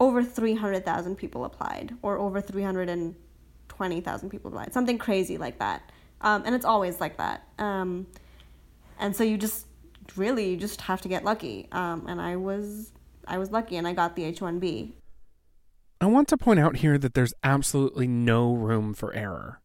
over 0.00 0.22
300,000 0.22 1.16
people 1.16 1.44
applied, 1.44 1.94
or 2.02 2.18
over 2.18 2.40
320,000 2.40 4.30
people 4.30 4.48
applied, 4.48 4.72
something 4.72 4.98
crazy 4.98 5.38
like 5.38 5.59
that. 5.59 5.90
Um, 6.20 6.42
and 6.46 6.54
it's 6.54 6.64
always 6.64 7.00
like 7.00 7.18
that. 7.18 7.46
Um, 7.59 8.07
and 8.98 9.14
so 9.14 9.24
you 9.24 9.37
just 9.37 9.66
really 10.16 10.50
you 10.50 10.57
just 10.57 10.80
have 10.83 11.00
to 11.02 11.09
get 11.09 11.24
lucky. 11.24 11.68
Um, 11.72 12.07
and 12.07 12.20
I 12.20 12.37
was 12.37 12.92
I 13.26 13.38
was 13.38 13.50
lucky 13.50 13.76
and 13.76 13.87
I 13.87 13.92
got 13.92 14.16
the 14.16 14.24
H 14.24 14.40
one 14.40 14.59
B. 14.59 14.94
I 16.00 16.07
want 16.07 16.28
to 16.28 16.37
point 16.37 16.61
out 16.61 16.76
here 16.76 16.98
that 16.98 17.14
there's 17.14 17.35
absolutely 17.42 18.07
no 18.07 18.52
room 18.52 18.94
for 18.94 19.12
error. 19.14 19.61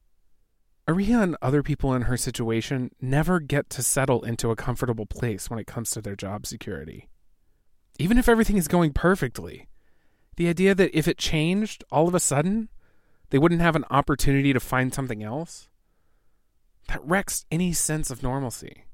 Ariha 0.88 1.22
and 1.22 1.38
other 1.42 1.62
people 1.62 1.94
in 1.94 2.04
her 2.04 2.18
situation 2.18 2.92
never 3.00 3.40
get 3.40 3.70
to 3.72 3.84
settle 3.84 4.24
into 4.24 4.50
a 4.50 4.56
comfortable 4.56 5.06
place 5.06 5.50
when 5.50 5.60
it 5.60 5.68
comes 5.68 5.92
to 5.92 6.02
their 6.02 6.16
job 6.16 6.48
security. 6.48 7.10
Even 8.00 8.18
if 8.18 8.28
everything 8.28 8.58
is 8.58 8.68
going 8.68 8.94
perfectly, 8.94 9.69
the 10.40 10.48
idea 10.48 10.74
that 10.74 10.98
if 10.98 11.06
it 11.06 11.18
changed 11.18 11.84
all 11.92 12.08
of 12.08 12.16
a 12.16 12.20
sudden, 12.20 12.70
they 13.30 13.38
wouldn't 13.38 13.60
have 13.60 13.76
an 13.76 13.84
opportunity 13.92 14.54
to 14.54 14.60
find 14.62 14.94
something 14.94 15.22
else, 15.22 15.68
that 16.88 17.04
wrecks 17.04 17.46
any 17.52 17.74
sense 17.74 18.10
of 18.10 18.24
normalcy. 18.24 18.86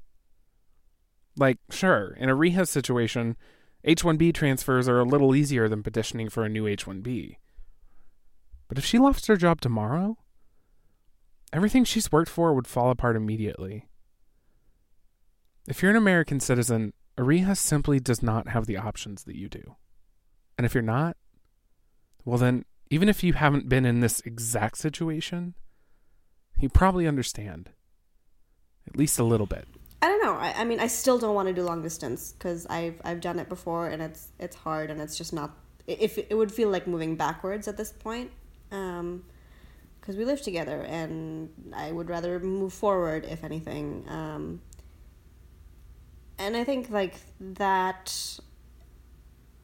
Like, 1.36 1.58
sure, 1.70 2.16
in 2.18 2.28
Ariha 2.28 2.66
situation, 2.66 3.36
H 3.84 4.02
1B 4.02 4.34
transfers 4.34 4.88
are 4.88 4.98
a 4.98 5.04
little 5.04 5.36
easier 5.36 5.68
than 5.68 5.84
petitioning 5.84 6.28
for 6.28 6.44
a 6.44 6.48
new 6.48 6.66
H 6.66 6.84
1B. 6.84 7.36
But 8.66 8.76
if 8.76 8.84
she 8.84 8.98
lost 8.98 9.28
her 9.28 9.36
job 9.36 9.60
tomorrow, 9.60 10.18
everything 11.52 11.84
she's 11.84 12.10
worked 12.10 12.28
for 12.28 12.54
would 12.54 12.66
fall 12.66 12.90
apart 12.90 13.14
immediately. 13.14 13.86
If 15.68 15.80
you're 15.80 15.92
an 15.92 15.96
American 15.96 16.40
citizen, 16.40 16.92
Ariha 17.16 17.56
simply 17.56 18.00
does 18.00 18.20
not 18.20 18.48
have 18.48 18.66
the 18.66 18.78
options 18.78 19.22
that 19.22 19.36
you 19.36 19.48
do. 19.48 19.76
And 20.58 20.66
if 20.66 20.74
you're 20.74 20.82
not, 20.82 21.16
well, 22.26 22.38
then, 22.38 22.64
even 22.90 23.08
if 23.08 23.22
you 23.22 23.32
haven't 23.34 23.68
been 23.68 23.86
in 23.86 24.00
this 24.00 24.20
exact 24.22 24.78
situation, 24.78 25.54
you 26.58 26.68
probably 26.68 27.06
understand. 27.06 27.70
At 28.86 28.96
least 28.96 29.18
a 29.18 29.24
little 29.24 29.46
bit. 29.46 29.66
I 30.02 30.08
don't 30.08 30.22
know. 30.22 30.34
I, 30.34 30.52
I 30.58 30.64
mean, 30.64 30.80
I 30.80 30.88
still 30.88 31.18
don't 31.18 31.34
want 31.34 31.48
to 31.48 31.54
do 31.54 31.62
long 31.62 31.82
distance 31.82 32.32
because 32.32 32.66
I've 32.66 33.00
I've 33.04 33.20
done 33.20 33.38
it 33.38 33.48
before 33.48 33.88
and 33.88 34.02
it's 34.02 34.28
it's 34.38 34.56
hard 34.56 34.90
and 34.90 35.00
it's 35.00 35.16
just 35.16 35.32
not. 35.32 35.56
If 35.86 36.18
it, 36.18 36.26
it 36.30 36.34
would 36.34 36.50
feel 36.52 36.68
like 36.68 36.86
moving 36.86 37.14
backwards 37.14 37.68
at 37.68 37.76
this 37.76 37.92
point, 37.92 38.32
because 38.70 39.00
um, 39.00 39.22
we 40.08 40.24
live 40.24 40.42
together 40.42 40.82
and 40.82 41.48
I 41.74 41.92
would 41.92 42.08
rather 42.08 42.40
move 42.40 42.72
forward 42.72 43.24
if 43.24 43.44
anything. 43.44 44.04
Um, 44.08 44.60
and 46.38 46.56
I 46.56 46.64
think 46.64 46.90
like 46.90 47.14
that. 47.40 48.40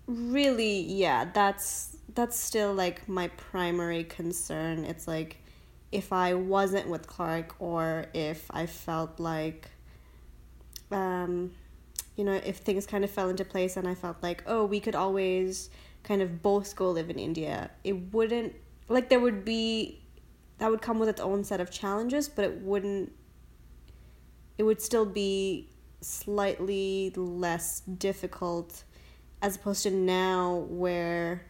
Really, 0.08 0.80
yeah, 0.80 1.26
that's 1.32 1.96
that's 2.14 2.38
still 2.38 2.72
like 2.74 3.08
my 3.08 3.28
primary 3.28 4.04
concern. 4.04 4.84
It's 4.84 5.06
like 5.08 5.38
if 5.90 6.12
I 6.12 6.34
wasn't 6.34 6.88
with 6.88 7.06
Clark 7.06 7.54
or 7.58 8.06
if 8.14 8.46
I 8.50 8.66
felt 8.66 9.20
like 9.20 9.70
um, 10.90 11.52
you 12.16 12.24
know, 12.24 12.32
if 12.32 12.58
things 12.58 12.86
kind 12.86 13.04
of 13.04 13.10
fell 13.10 13.28
into 13.28 13.44
place 13.44 13.76
and 13.76 13.88
I 13.88 13.94
felt 13.94 14.22
like, 14.22 14.42
oh, 14.46 14.64
we 14.64 14.80
could 14.80 14.94
always 14.94 15.70
kind 16.02 16.20
of 16.20 16.42
both 16.42 16.76
go 16.76 16.90
live 16.90 17.10
in 17.10 17.18
India, 17.18 17.70
it 17.84 18.12
wouldn't, 18.12 18.54
like, 18.88 19.08
there 19.08 19.20
would 19.20 19.44
be, 19.44 20.00
that 20.58 20.70
would 20.70 20.82
come 20.82 20.98
with 20.98 21.08
its 21.08 21.20
own 21.20 21.44
set 21.44 21.60
of 21.60 21.70
challenges, 21.70 22.28
but 22.28 22.44
it 22.44 22.60
wouldn't, 22.60 23.12
it 24.58 24.64
would 24.64 24.82
still 24.82 25.06
be 25.06 25.70
slightly 26.00 27.12
less 27.16 27.80
difficult 27.80 28.84
as 29.40 29.56
opposed 29.56 29.84
to 29.84 29.90
now 29.90 30.66
where 30.68 31.46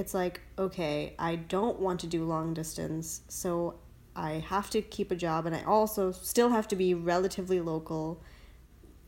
it's 0.00 0.14
like, 0.14 0.40
okay, 0.58 1.14
I 1.18 1.36
don't 1.36 1.78
want 1.78 2.00
to 2.00 2.06
do 2.06 2.24
long 2.24 2.54
distance, 2.54 3.20
so 3.28 3.78
I 4.16 4.44
have 4.48 4.70
to 4.70 4.82
keep 4.82 5.10
a 5.12 5.14
job, 5.14 5.46
and 5.46 5.54
I 5.54 5.62
also 5.62 6.10
still 6.10 6.48
have 6.48 6.66
to 6.68 6.76
be 6.76 6.94
relatively 6.94 7.60
local, 7.60 8.22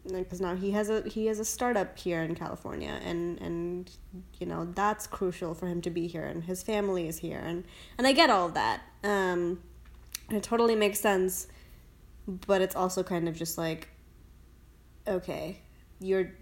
because 0.05 0.41
now 0.41 0.55
he 0.55 0.73
has 0.73 0.91
a 0.91 1.03
he 1.09 1.27
has 1.27 1.39
a 1.39 1.45
startup 1.45 1.99
here 1.99 2.23
in 2.23 2.35
California, 2.35 3.01
and 3.05 3.41
and 3.41 3.91
you 4.39 4.47
know 4.47 4.67
that's 4.75 5.07
crucial 5.07 5.55
for 5.55 5.67
him 5.67 5.81
to 5.81 5.91
be 5.91 6.07
here, 6.07 6.25
and 6.25 6.45
his 6.45 6.63
family 6.63 7.09
is 7.09 7.19
here, 7.19 7.43
and 7.45 7.65
and 7.99 8.07
I 8.07 8.13
get 8.13 8.31
all 8.31 8.47
of 8.47 8.55
that. 8.55 8.83
Um, 9.03 9.61
it 10.31 10.43
totally 10.43 10.77
makes 10.77 11.01
sense, 11.01 11.49
but 12.27 12.61
it's 12.61 12.77
also 12.77 13.03
kind 13.03 13.29
of 13.29 13.35
just 13.35 13.59
like, 13.59 13.89
okay, 15.07 15.61
you're 16.01 16.33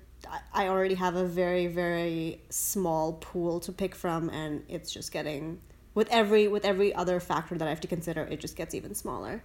I 0.52 0.68
already 0.68 0.94
have 0.94 1.16
a 1.16 1.24
very 1.24 1.66
very 1.66 2.42
small 2.50 3.14
pool 3.14 3.60
to 3.60 3.72
pick 3.72 3.94
from 3.94 4.28
and 4.30 4.62
it's 4.68 4.92
just 4.92 5.12
getting 5.12 5.60
with 5.94 6.08
every 6.10 6.48
with 6.48 6.64
every 6.64 6.94
other 6.94 7.20
factor 7.20 7.56
that 7.56 7.66
I 7.66 7.70
have 7.70 7.80
to 7.80 7.88
consider, 7.88 8.22
it 8.22 8.40
just 8.40 8.56
gets 8.56 8.74
even 8.74 8.94
smaller. 8.94 9.42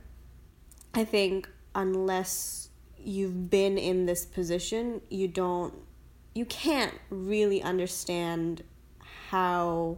I 0.94 1.04
think 1.04 1.50
unless 1.74 2.70
you've 2.98 3.50
been 3.50 3.78
in 3.78 4.06
this 4.06 4.26
position, 4.26 5.02
you 5.10 5.28
don't 5.28 5.74
you 6.34 6.46
can't 6.46 6.94
really 7.10 7.62
understand 7.62 8.64
how 9.30 9.98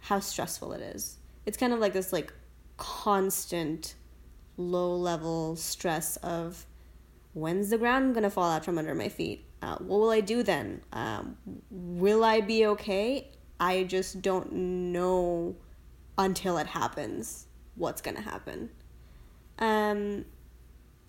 how 0.00 0.20
stressful 0.20 0.72
it 0.72 0.80
is. 0.80 1.18
It's 1.46 1.56
kind 1.56 1.72
of 1.72 1.78
like 1.78 1.92
this 1.92 2.12
like 2.12 2.32
constant 2.76 3.94
low 4.56 4.96
level 4.96 5.56
stress 5.56 6.16
of 6.18 6.66
when's 7.32 7.70
the 7.70 7.78
ground 7.78 8.14
gonna 8.14 8.30
fall 8.30 8.50
out 8.50 8.64
from 8.64 8.78
under 8.78 8.94
my 8.94 9.08
feet? 9.08 9.44
Uh, 9.62 9.76
what 9.76 10.00
will 10.00 10.10
I 10.10 10.20
do 10.20 10.42
then? 10.42 10.80
Um, 10.92 11.36
will 11.70 12.24
I 12.24 12.40
be 12.40 12.66
okay? 12.66 13.30
I 13.58 13.84
just 13.84 14.22
don't 14.22 14.52
know 14.52 15.56
until 16.16 16.56
it 16.58 16.66
happens 16.66 17.46
what's 17.76 18.00
to 18.00 18.22
happen. 18.22 18.70
Um, 19.58 20.24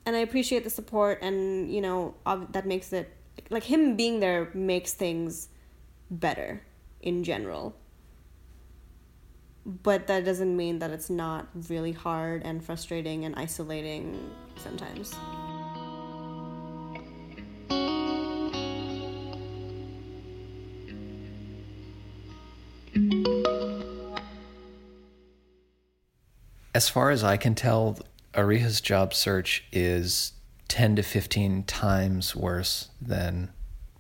and 0.06 0.16
I 0.16 0.20
appreciate 0.20 0.64
the 0.64 0.70
support, 0.70 1.22
and 1.22 1.74
you 1.74 1.82
know 1.82 2.16
that 2.52 2.66
makes 2.66 2.92
it 2.92 3.10
like 3.50 3.64
him 3.64 3.96
being 3.96 4.20
there 4.20 4.50
makes 4.54 4.94
things 4.94 5.50
better 6.10 6.62
in 7.02 7.24
general. 7.24 7.76
But 9.66 10.08
that 10.08 10.26
doesn't 10.26 10.58
mean 10.58 10.80
that 10.80 10.90
it's 10.90 11.10
not 11.10 11.48
really 11.70 11.92
hard 11.92 12.42
and 12.44 12.64
frustrating 12.64 13.26
and 13.26 13.36
isolating 13.36 14.32
sometimes. 14.58 15.14
As 26.74 26.88
far 26.88 27.10
as 27.10 27.24
I 27.24 27.38
can 27.38 27.56
tell, 27.56 28.00
Ariha's 28.34 28.80
job 28.80 29.14
search 29.14 29.66
is 29.72 30.34
10 30.70 30.96
to 30.96 31.04
15 31.04 31.64
times 31.64 32.36
worse 32.36 32.90
than 33.02 33.52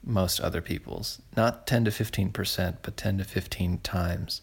most 0.03 0.39
other 0.39 0.61
people's. 0.61 1.21
Not 1.35 1.67
10 1.67 1.85
to 1.85 1.91
15%, 1.91 2.77
but 2.81 2.95
10 2.95 3.17
to 3.17 3.23
15 3.23 3.79
times. 3.79 4.41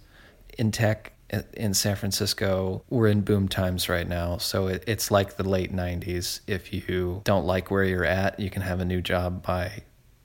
In 0.59 0.71
tech 0.71 1.13
in 1.55 1.75
San 1.75 1.97
Francisco, 1.97 2.83
we're 2.89 3.09
in 3.09 3.21
boom 3.21 3.49
times 3.49 3.89
right 3.89 4.09
now. 4.09 4.39
So 4.39 4.67
it, 4.69 4.85
it's 4.87 5.11
like 5.11 5.37
the 5.37 5.49
late 5.49 5.75
90s. 5.75 6.41
If 6.47 6.73
you 6.73 7.21
don't 7.25 7.45
like 7.45 7.71
where 7.71 7.85
you're 7.85 8.05
at, 8.05 8.41
you 8.41 8.51
can 8.51 8.63
have 8.63 8.81
a 8.81 8.85
new 8.85 9.03
job 9.03 9.43
by 9.43 9.83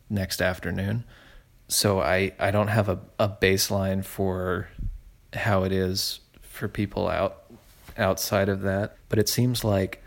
next 0.10 0.42
afternoon. 0.42 1.04
So 1.68 2.00
I, 2.00 2.34
I 2.40 2.52
don't 2.52 2.68
have 2.68 2.88
a, 2.88 3.00
a 3.20 3.28
baseline 3.28 4.04
for 4.04 4.70
how 5.34 5.64
it 5.64 5.72
is 5.72 6.20
for 6.42 6.68
people 6.68 7.08
out 7.08 7.44
outside 7.98 8.50
of 8.50 8.62
that. 8.62 8.98
But 9.10 9.20
it 9.20 9.30
seems 9.30 9.64
like 9.64 10.04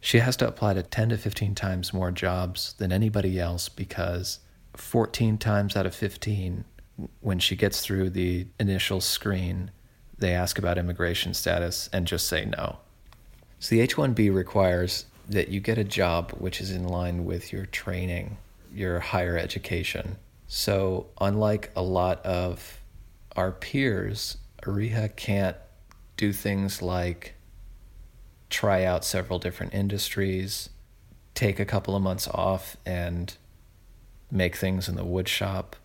she 0.00 0.18
has 0.18 0.36
to 0.36 0.48
apply 0.48 0.74
to 0.74 0.82
10 0.82 1.10
to 1.10 1.16
15 1.16 1.54
times 1.54 1.92
more 1.92 2.10
jobs 2.10 2.74
than 2.78 2.92
anybody 2.92 3.40
else 3.40 3.68
because 3.68 4.40
14 4.76 5.38
times 5.38 5.76
out 5.76 5.86
of 5.86 5.94
15, 5.94 6.64
when 7.20 7.38
she 7.38 7.56
gets 7.56 7.80
through 7.80 8.10
the 8.10 8.46
initial 8.60 9.00
screen, 9.00 9.70
they 10.18 10.32
ask 10.32 10.58
about 10.58 10.78
immigration 10.78 11.34
status 11.34 11.88
and 11.92 12.06
just 12.06 12.28
say 12.28 12.44
no. 12.44 12.78
So 13.58 13.74
the 13.74 13.80
H 13.80 13.96
1B 13.96 14.34
requires 14.34 15.06
that 15.28 15.48
you 15.48 15.60
get 15.60 15.78
a 15.78 15.84
job 15.84 16.32
which 16.32 16.60
is 16.60 16.70
in 16.70 16.86
line 16.86 17.24
with 17.24 17.52
your 17.52 17.66
training, 17.66 18.36
your 18.72 19.00
higher 19.00 19.38
education. 19.38 20.16
So, 20.46 21.06
unlike 21.20 21.70
a 21.74 21.82
lot 21.82 22.24
of 22.26 22.78
our 23.34 23.50
peers, 23.50 24.36
Ariha 24.62 25.16
can't 25.16 25.56
do 26.16 26.32
things 26.32 26.80
like 26.80 27.34
try 28.50 28.84
out 28.84 29.04
several 29.04 29.38
different 29.38 29.74
industries, 29.74 30.70
take 31.34 31.58
a 31.58 31.64
couple 31.64 31.96
of 31.96 32.02
months 32.02 32.28
off 32.28 32.76
and 32.86 33.36
make 34.30 34.56
things 34.56 34.88
in 34.88 34.96
the 34.96 35.04
wood 35.04 35.28
shop, 35.28 35.76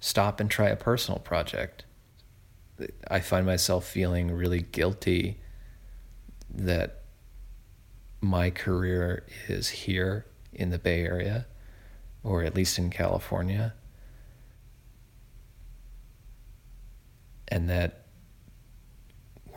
stop 0.00 0.40
and 0.40 0.50
try 0.50 0.68
a 0.68 0.76
personal 0.76 1.18
project. 1.18 1.84
I 3.08 3.20
find 3.20 3.46
myself 3.46 3.86
feeling 3.86 4.30
really 4.30 4.62
guilty 4.62 5.38
that 6.48 7.02
my 8.20 8.50
career 8.50 9.24
is 9.48 9.68
here 9.68 10.26
in 10.52 10.70
the 10.70 10.78
Bay 10.78 11.02
Area, 11.02 11.46
or 12.22 12.42
at 12.42 12.54
least 12.54 12.78
in 12.78 12.90
California, 12.90 13.74
and 17.48 17.68
that 17.70 18.05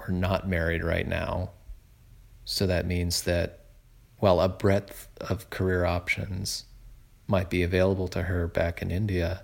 are 0.07 0.11
not 0.11 0.47
married 0.47 0.83
right 0.83 1.07
now. 1.07 1.51
So 2.45 2.65
that 2.67 2.85
means 2.85 3.23
that 3.23 3.65
while 4.17 4.39
a 4.41 4.49
breadth 4.49 5.07
of 5.21 5.49
career 5.49 5.85
options 5.85 6.65
might 7.27 7.49
be 7.49 7.63
available 7.63 8.07
to 8.09 8.23
her 8.23 8.47
back 8.47 8.81
in 8.81 8.91
India, 8.91 9.43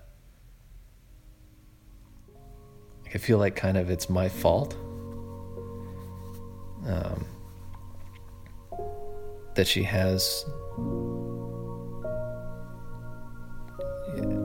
I 3.14 3.18
feel 3.18 3.38
like 3.38 3.56
kind 3.56 3.78
of 3.78 3.90
it's 3.90 4.10
my 4.10 4.28
fault. 4.28 4.76
Um, 6.86 7.26
that 9.56 9.68
she 9.68 9.84
has 9.84 10.46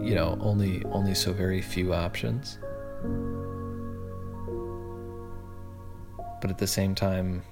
you 0.03 0.14
know 0.14 0.38
only 0.40 0.83
only 0.87 1.14
so 1.14 1.33
very 1.33 1.61
few 1.61 1.92
options 1.92 2.59
but 6.40 6.50
at 6.50 6.59
the 6.59 6.66
same 6.66 6.94
time, 6.94 7.42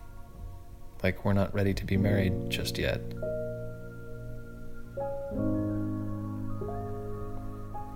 like, 1.02 1.24
we're 1.24 1.32
not 1.32 1.54
ready 1.54 1.74
to 1.74 1.84
be 1.84 1.96
married 1.96 2.50
just 2.50 2.78
yet. 2.78 3.00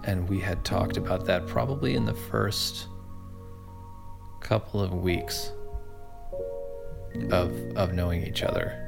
And 0.04 0.28
we 0.28 0.40
had 0.40 0.64
talked 0.64 0.96
about 0.96 1.24
that 1.26 1.46
probably 1.46 1.94
in 1.94 2.04
the 2.04 2.14
first 2.14 2.88
couple 4.40 4.82
of 4.82 4.92
weeks 4.92 5.52
of, 7.30 7.52
of 7.76 7.92
knowing 7.94 8.26
each 8.26 8.42
other. 8.42 8.78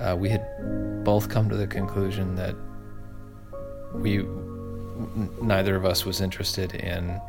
Uh, 0.00 0.16
we 0.18 0.28
had 0.28 1.04
both 1.04 1.28
come 1.28 1.48
to 1.48 1.56
the 1.56 1.66
conclusion 1.66 2.34
that 2.34 2.56
we 3.94 4.18
n- 4.18 5.30
neither 5.40 5.76
of 5.76 5.84
us 5.84 6.04
was 6.04 6.20
interested 6.20 6.74
in 6.74 7.20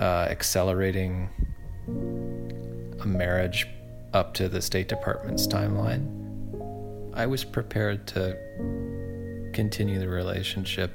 uh, 0.00 0.26
accelerating 0.30 1.28
a 3.04 3.08
marriage 3.08 3.66
up 4.12 4.34
to 4.34 4.48
the 4.48 4.60
State 4.60 4.88
Department's 4.88 5.46
timeline. 5.46 6.16
I 7.14 7.26
was 7.26 7.44
prepared 7.44 8.06
to 8.08 8.36
continue 9.52 9.98
the 9.98 10.08
relationship 10.08 10.90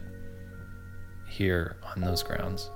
here 1.27 1.77
on 1.83 2.01
those 2.01 2.23
grounds. 2.23 2.69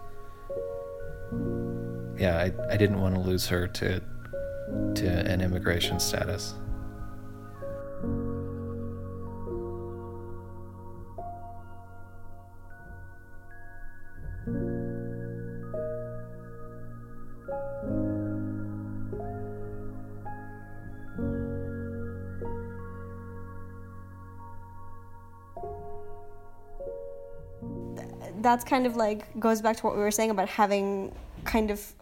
Yeah, 2.20 2.38
I, 2.38 2.52
I 2.74 2.78
didn't 2.78 3.00
want 3.00 3.16
to 3.16 3.22
lose 3.22 3.48
her 3.48 3.68
to 3.68 4.02
to 4.96 5.08
an 5.08 5.42
immigration 5.42 6.00
status. 6.00 6.54
That's 28.50 28.64
kind 28.64 28.86
of 28.86 28.96
like 28.96 29.40
goes 29.40 29.62
back 29.62 29.78
to 29.78 29.84
what 29.84 29.96
we 29.96 30.02
were 30.02 30.12
saying 30.12 30.32
about 30.32 30.50
having 30.50 31.14
kind 31.46 31.70
of 31.72 31.94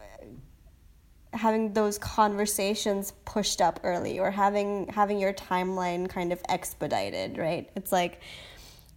having 1.34 1.74
those 1.74 1.98
conversations 1.98 3.14
pushed 3.26 3.62
up 3.62 3.80
early 3.84 4.18
or 4.18 4.32
having 4.32 4.88
having 4.88 5.20
your 5.20 5.34
timeline 5.34 6.08
kind 6.08 6.32
of 6.32 6.42
expedited 6.50 7.38
right? 7.38 7.70
It's 7.76 7.92
like 7.92 8.22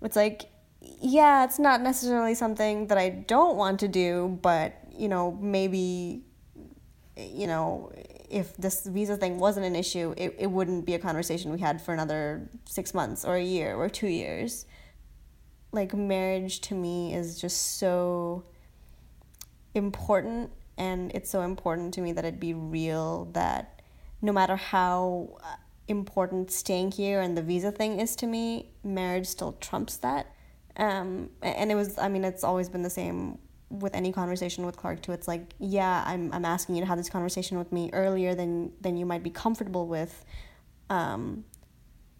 it's 0.03 0.17
like 0.17 0.49
yeah 1.01 1.45
it's 1.45 1.59
not 1.59 1.83
necessarily 1.83 2.35
something 2.35 2.87
that 2.87 2.97
i 2.97 3.11
don't 3.11 3.57
want 3.57 3.81
to 3.81 3.89
do 3.89 4.39
but 4.41 4.75
you 4.97 5.09
know 5.09 5.33
maybe 5.41 6.25
you 7.17 7.47
know 7.47 7.93
if 8.31 8.57
this 8.57 8.87
visa 8.87 9.17
thing 9.17 9.39
wasn't 9.39 9.65
an 9.65 9.77
issue 9.77 10.15
it, 10.17 10.35
it 10.39 10.47
wouldn't 10.47 10.87
be 10.87 10.95
a 10.95 10.99
conversation 10.99 11.53
we 11.53 11.59
had 11.59 11.83
for 11.83 11.93
another 11.93 12.49
six 12.65 12.95
months 12.95 13.25
or 13.25 13.37
a 13.37 13.43
year 13.43 13.75
or 13.75 13.89
two 13.91 14.07
years 14.07 14.65
like 15.73 15.95
marriage 15.95 16.61
to 16.61 16.75
me 16.75 17.15
is 17.15 17.41
just 17.41 17.79
so 17.79 18.45
important 19.75 20.51
and 20.77 21.13
it's 21.15 21.31
so 21.31 21.43
important 21.43 21.95
to 21.95 22.01
me 22.01 22.13
that 22.13 22.25
it 22.25 22.41
be 22.41 22.55
real 22.55 23.29
that 23.33 23.83
no 24.23 24.33
matter 24.33 24.57
how 24.57 25.39
important 25.89 26.51
staying 26.51 26.91
here 26.93 27.21
and 27.21 27.37
the 27.37 27.43
visa 27.43 27.71
thing 27.71 28.01
is 28.01 28.17
to 28.17 28.27
me 28.27 28.71
marriage 28.83 29.27
still 29.27 29.53
trumps 29.61 29.97
that. 29.99 30.35
Um, 30.77 31.31
and 31.43 31.71
it 31.71 31.75
was 31.75 31.99
i 31.99 32.09
mean 32.09 32.25
it's 32.25 32.45
always 32.45 32.69
been 32.69 32.83
the 32.83 32.91
same 32.91 33.39
with 33.69 33.95
any 33.95 34.13
conversation 34.13 34.65
with 34.67 34.77
clark 34.77 35.03
too. 35.03 35.13
It's 35.13 35.29
like 35.29 35.53
yeah 35.59 36.03
i'm, 36.07 36.33
I'm 36.33 36.45
asking 36.45 36.77
you 36.77 36.81
to 36.83 36.87
have 36.87 36.99
this 36.99 37.11
conversation 37.11 37.59
with 37.59 37.71
me 37.71 37.91
earlier 37.93 38.35
than 38.35 38.73
than 38.81 38.97
you 38.97 39.07
might 39.07 39.23
be 39.23 39.31
comfortable 39.31 39.87
with. 39.87 40.25
Um, 40.89 41.45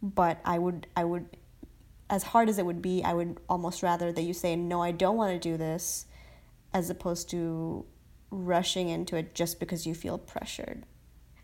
but 0.03 0.39
i 0.45 0.59
would 0.59 0.87
i 0.97 1.05
would 1.05 1.27
as 2.11 2.25
hard 2.25 2.49
as 2.49 2.59
it 2.59 2.67
would 2.67 2.83
be, 2.83 3.03
I 3.05 3.15
would 3.15 3.39
almost 3.49 3.83
rather 3.83 4.13
that 4.13 4.23
you 4.23 4.35
say, 4.35 4.57
no, 4.57 4.83
I 4.83 4.91
don't 4.91 5.17
want 5.17 5.33
to 5.33 5.49
do 5.49 5.57
this, 5.57 6.07
as 6.75 6.91
opposed 6.91 7.31
to 7.31 7.87
rushing 8.31 8.89
into 8.89 9.17
it 9.17 9.35
just 9.35 9.61
because 9.61 9.87
you 9.87 9.95
feel 9.95 10.19
pressured. 10.19 10.85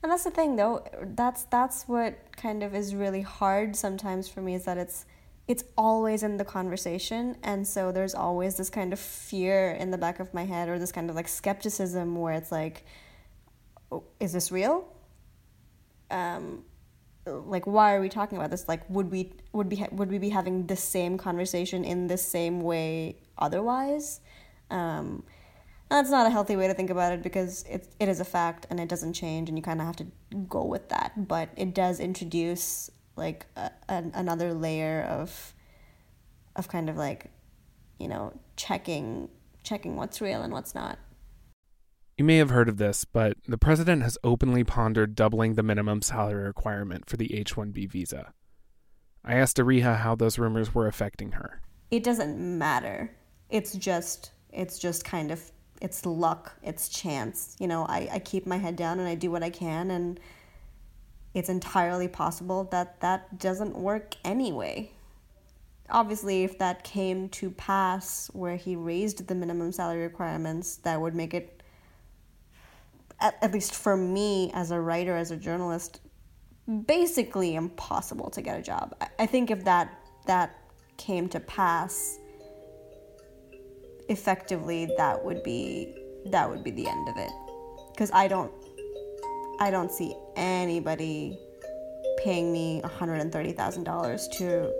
And 0.03 0.13
that's 0.13 0.25
the 0.25 0.31
thing 0.31 0.57
though, 0.57 0.85
that's 1.15 1.45
that's 1.45 1.85
what 1.85 2.37
kind 2.37 2.63
of 2.63 2.75
is 2.75 2.95
really 2.95 3.23
hard 3.23 3.75
sometimes 3.75 4.29
for 4.29 4.41
me 4.41 4.55
is 4.55 4.65
that 4.65 4.77
it's 4.77 5.07
it's 5.49 5.65
always 5.77 6.23
in 6.23 6.37
the 6.37 6.45
conversation 6.45 7.37
and 7.43 7.67
so 7.67 7.93
there's 7.93 8.15
always 8.15 8.57
this 8.57 8.69
kind 8.69 8.93
of 8.93 8.99
fear 8.99 9.71
in 9.73 9.91
the 9.91 9.99
back 9.99 10.21
of 10.21 10.35
my 10.35 10.45
head 10.45 10.69
or 10.69 10.79
this 10.79 10.93
kind 10.93 11.09
of 11.09 11.17
like 11.17 11.29
skepticism 11.29 12.17
where 12.17 12.35
it's 12.35 12.53
like 12.53 12.85
oh, 13.91 14.05
is 14.21 14.33
this 14.33 14.53
real? 14.53 14.87
Um 16.11 16.65
like 17.27 17.67
why 17.67 17.95
are 17.95 18.01
we 18.01 18.09
talking 18.09 18.39
about 18.39 18.51
this? 18.51 18.69
Like 18.69 18.89
would 18.89 19.11
we 19.11 19.33
would 19.53 19.69
be 19.69 19.85
would 19.93 20.11
we 20.11 20.19
be 20.19 20.31
having 20.31 20.67
the 20.67 20.77
same 20.77 21.19
conversation 21.19 21.85
in 21.85 22.07
the 22.07 22.19
same 22.19 22.61
way 22.61 23.17
otherwise? 23.39 24.21
Um 24.71 25.25
that's 25.89 26.11
not 26.11 26.27
a 26.27 26.31
healthy 26.31 26.57
way 26.57 26.67
to 26.67 26.75
think 26.75 26.91
about 26.91 27.13
it 27.13 27.23
because 27.23 27.63
it, 27.65 27.87
it 28.01 28.09
is 28.09 28.19
a 28.19 28.25
fact 28.25 28.67
and 28.71 28.81
it 28.81 28.89
doesn't 28.89 29.13
change 29.13 29.49
and 29.49 29.57
you 29.57 29.63
kind 29.63 29.81
of 29.81 29.87
have 29.87 29.95
to 29.97 30.07
go 30.49 30.65
with 30.65 30.89
that. 30.89 31.29
But 31.29 31.51
it 31.57 31.75
does 31.75 32.01
introduce 32.01 32.91
like 33.15 33.47
a, 33.57 33.71
a, 33.89 34.05
another 34.15 34.53
layer 34.53 35.03
of 35.03 35.55
of 36.57 36.69
kind 36.69 36.89
of 36.89 36.97
like 36.97 37.31
you 37.99 38.09
know 38.09 38.33
checking 38.57 39.29
checking 39.63 39.97
what's 39.97 40.21
real 40.21 40.43
and 40.43 40.53
what's 40.53 40.75
not 40.75 40.99
you 42.17 42.25
may 42.25 42.39
have 42.39 42.51
heard 42.51 42.69
of 42.69 42.79
this, 42.79 43.05
but 43.05 43.37
the 43.47 43.59
president 43.59 44.03
has 44.03 44.17
openly 44.25 44.65
pondered 44.65 45.15
doubling 45.15 45.55
the 45.55 45.63
minimum 45.63 46.01
salary 46.01 46.45
requirement 46.45 47.09
for 47.09 47.17
the 47.19 47.35
H 47.35 47.55
1B 47.55 47.91
visa. 47.91 48.33
I 49.23 49.35
asked 49.35 49.59
Ariha 49.59 49.99
how 49.99 50.15
those 50.15 50.39
rumors 50.39 50.75
were 50.75 50.87
affecting 50.87 51.33
her. 51.33 51.61
It 51.91 52.03
doesn't 52.03 52.39
matter. 52.39 53.11
It's 53.51 53.75
just, 53.75 54.31
it's 54.51 54.79
just 54.79 55.05
kind 55.05 55.31
of, 55.31 55.43
it's 55.83 56.07
luck, 56.07 56.57
it's 56.63 56.89
chance. 56.89 57.55
You 57.61 57.67
know, 57.67 57.85
I, 57.85 58.09
I 58.13 58.19
keep 58.21 58.47
my 58.47 58.57
head 58.57 58.77
down 58.77 58.99
and 58.99 59.09
I 59.09 59.15
do 59.15 59.31
what 59.31 59.43
I 59.43 59.51
can, 59.51 59.91
and 59.91 60.19
it's 61.35 61.51
entirely 61.51 62.09
possible 62.09 62.65
that 62.71 63.01
that 63.01 63.39
doesn't 63.39 63.77
work 63.77 64.15
anyway. 64.25 64.91
Obviously, 65.91 66.45
if 66.45 66.59
that 66.59 66.83
came 66.83 67.29
to 67.29 67.51
pass 67.51 68.31
where 68.33 68.57
he 68.57 68.75
raised 68.75 69.29
the 69.29 69.35
minimum 69.35 69.71
salary 69.71 70.03
requirements, 70.03 70.77
that 70.77 71.01
would 71.01 71.15
make 71.15 71.35
it 71.35 71.56
at, 73.21 73.37
at 73.43 73.53
least 73.53 73.75
for 73.75 73.97
me 73.97 74.51
as 74.55 74.71
a 74.71 74.81
writer, 74.81 75.17
as 75.17 75.31
a 75.31 75.37
journalist, 75.37 76.01
basically 76.87 77.55
impossible 77.55 78.31
to 78.31 78.43
get 78.43 78.59
a 78.59 78.63
job. 78.63 78.95
I, 79.01 79.09
I 79.21 79.27
think 79.27 79.51
if 79.51 79.65
that 79.65 79.93
that 80.27 80.59
came 80.97 81.29
to 81.29 81.41
pass, 81.41 82.19
effectively 84.09 84.91
that 84.97 85.25
would 85.25 85.43
be 85.43 85.95
that 86.27 86.49
would 86.49 86.65
be 86.65 86.71
the 86.71 86.89
end 86.89 87.09
of 87.09 87.17
it. 87.17 87.31
Because 87.93 88.11
I 88.13 88.29
don't 88.29 88.53
I 89.61 89.71
don't 89.71 89.91
see 89.91 90.15
anybody 90.37 91.39
paying 92.19 92.53
me 92.53 92.81
$130,000 92.83 94.31
to 94.33 94.73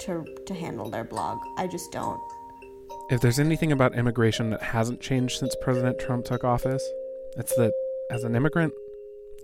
to 0.00 0.24
to 0.46 0.54
handle 0.54 0.88
their 0.90 1.04
blog. 1.04 1.38
I 1.56 1.66
just 1.66 1.90
don't. 1.92 2.20
If 3.10 3.20
there's 3.20 3.38
anything 3.38 3.72
about 3.72 3.96
immigration 3.96 4.50
that 4.50 4.62
hasn't 4.62 5.00
changed 5.00 5.38
since 5.38 5.56
President 5.60 5.98
Trump 5.98 6.24
took 6.24 6.44
office, 6.44 6.86
it's 7.38 7.54
that 7.56 7.72
as 8.10 8.24
an 8.24 8.34
immigrant, 8.34 8.72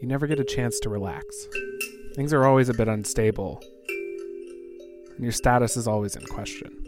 you 0.01 0.09
never 0.09 0.27
get 0.27 0.41
a 0.41 0.45
chance 0.45 0.79
to 0.81 0.89
relax. 0.89 1.49
Things 2.15 2.33
are 2.33 2.45
always 2.45 2.69
a 2.69 2.75
bit 2.75 2.89
unstable, 2.89 3.63
and 5.15 5.23
your 5.23 5.33
status 5.33 5.77
is 5.77 5.87
always 5.87 6.17
in 6.17 6.25
question. 6.27 6.85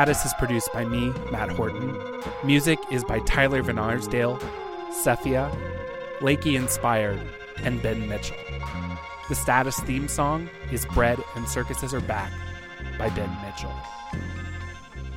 Status 0.00 0.24
is 0.24 0.32
produced 0.32 0.72
by 0.72 0.82
me, 0.86 1.12
Matt 1.30 1.50
Horton. 1.50 1.94
Music 2.42 2.78
is 2.90 3.04
by 3.04 3.18
Tyler 3.26 3.60
Van 3.60 3.76
Arsdale, 3.76 4.38
Cephia, 4.90 5.54
Lakey 6.20 6.56
Inspired, 6.56 7.20
and 7.58 7.82
Ben 7.82 8.08
Mitchell. 8.08 8.38
The 9.28 9.34
Status 9.34 9.78
theme 9.80 10.08
song 10.08 10.48
is 10.72 10.86
Bread 10.86 11.22
and 11.36 11.46
Circuses 11.46 11.92
Are 11.92 12.00
Back 12.00 12.32
by 12.98 13.10
Ben 13.10 13.30
Mitchell. 13.44 13.74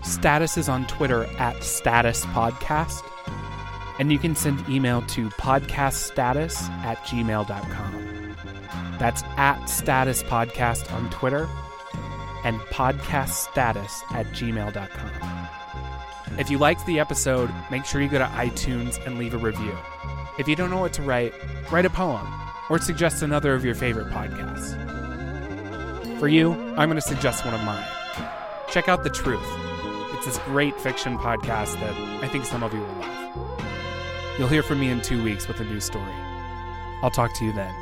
Status 0.04 0.58
is 0.58 0.68
on 0.68 0.86
Twitter 0.88 1.28
at 1.40 1.64
Status 1.64 2.26
Podcast, 2.26 3.10
and 4.00 4.12
you 4.12 4.20
can 4.20 4.36
send 4.36 4.68
email 4.68 5.02
to 5.04 5.30
podcaststatus 5.30 6.70
at 6.84 6.98
gmail.com. 7.06 8.36
That's 9.00 9.24
at 9.38 9.64
Status 9.68 10.24
Podcast 10.24 10.92
on 10.92 11.10
Twitter 11.10 11.48
and 12.44 12.60
podcaststatus 12.60 14.04
at 14.12 14.26
gmail.com. 14.28 15.50
If 16.40 16.50
you 16.50 16.58
liked 16.58 16.86
the 16.86 17.00
episode, 17.00 17.52
make 17.70 17.86
sure 17.86 18.02
you 18.02 18.10
go 18.10 18.18
to 18.20 18.26
iTunes 18.26 19.04
and 19.06 19.18
leave 19.20 19.34
a 19.34 19.38
review. 19.38 19.78
If 20.40 20.48
you 20.48 20.56
don't 20.56 20.72
know 20.72 20.80
what 20.80 20.94
to 20.94 21.04
write, 21.04 21.34
write 21.72 21.86
a 21.86 21.90
poem. 21.90 22.28
or 22.70 22.80
suggest 22.80 23.22
another 23.22 23.54
of 23.54 23.64
your 23.66 23.76
favorite 23.76 24.08
podcasts. 24.08 24.74
For 26.20 26.28
you, 26.28 26.54
I'm 26.54 26.90
going 26.90 26.96
to 26.96 27.02
suggest 27.02 27.44
one 27.46 27.54
of 27.54 27.62
mine. 27.64 27.86
Check 28.70 28.88
out 28.88 29.04
The 29.04 29.10
Truth. 29.10 29.46
It's 30.14 30.26
this 30.26 30.38
great 30.46 30.80
fiction 30.80 31.18
podcast 31.18 31.74
that 31.82 31.94
I 32.24 32.28
think 32.30 32.46
some 32.46 32.64
of 32.64 32.74
you 32.74 32.80
will 32.80 32.88
love. 32.88 33.66
You'll 34.40 34.48
hear 34.48 34.64
from 34.64 34.80
me 34.80 34.90
in 34.90 35.02
two 35.02 35.22
weeks 35.24 35.48
with 35.48 35.60
a 35.60 35.66
new 35.66 35.80
story. 35.82 36.14
I'll 37.04 37.12
talk 37.12 37.34
to 37.36 37.46
you 37.46 37.52
then. 37.52 37.74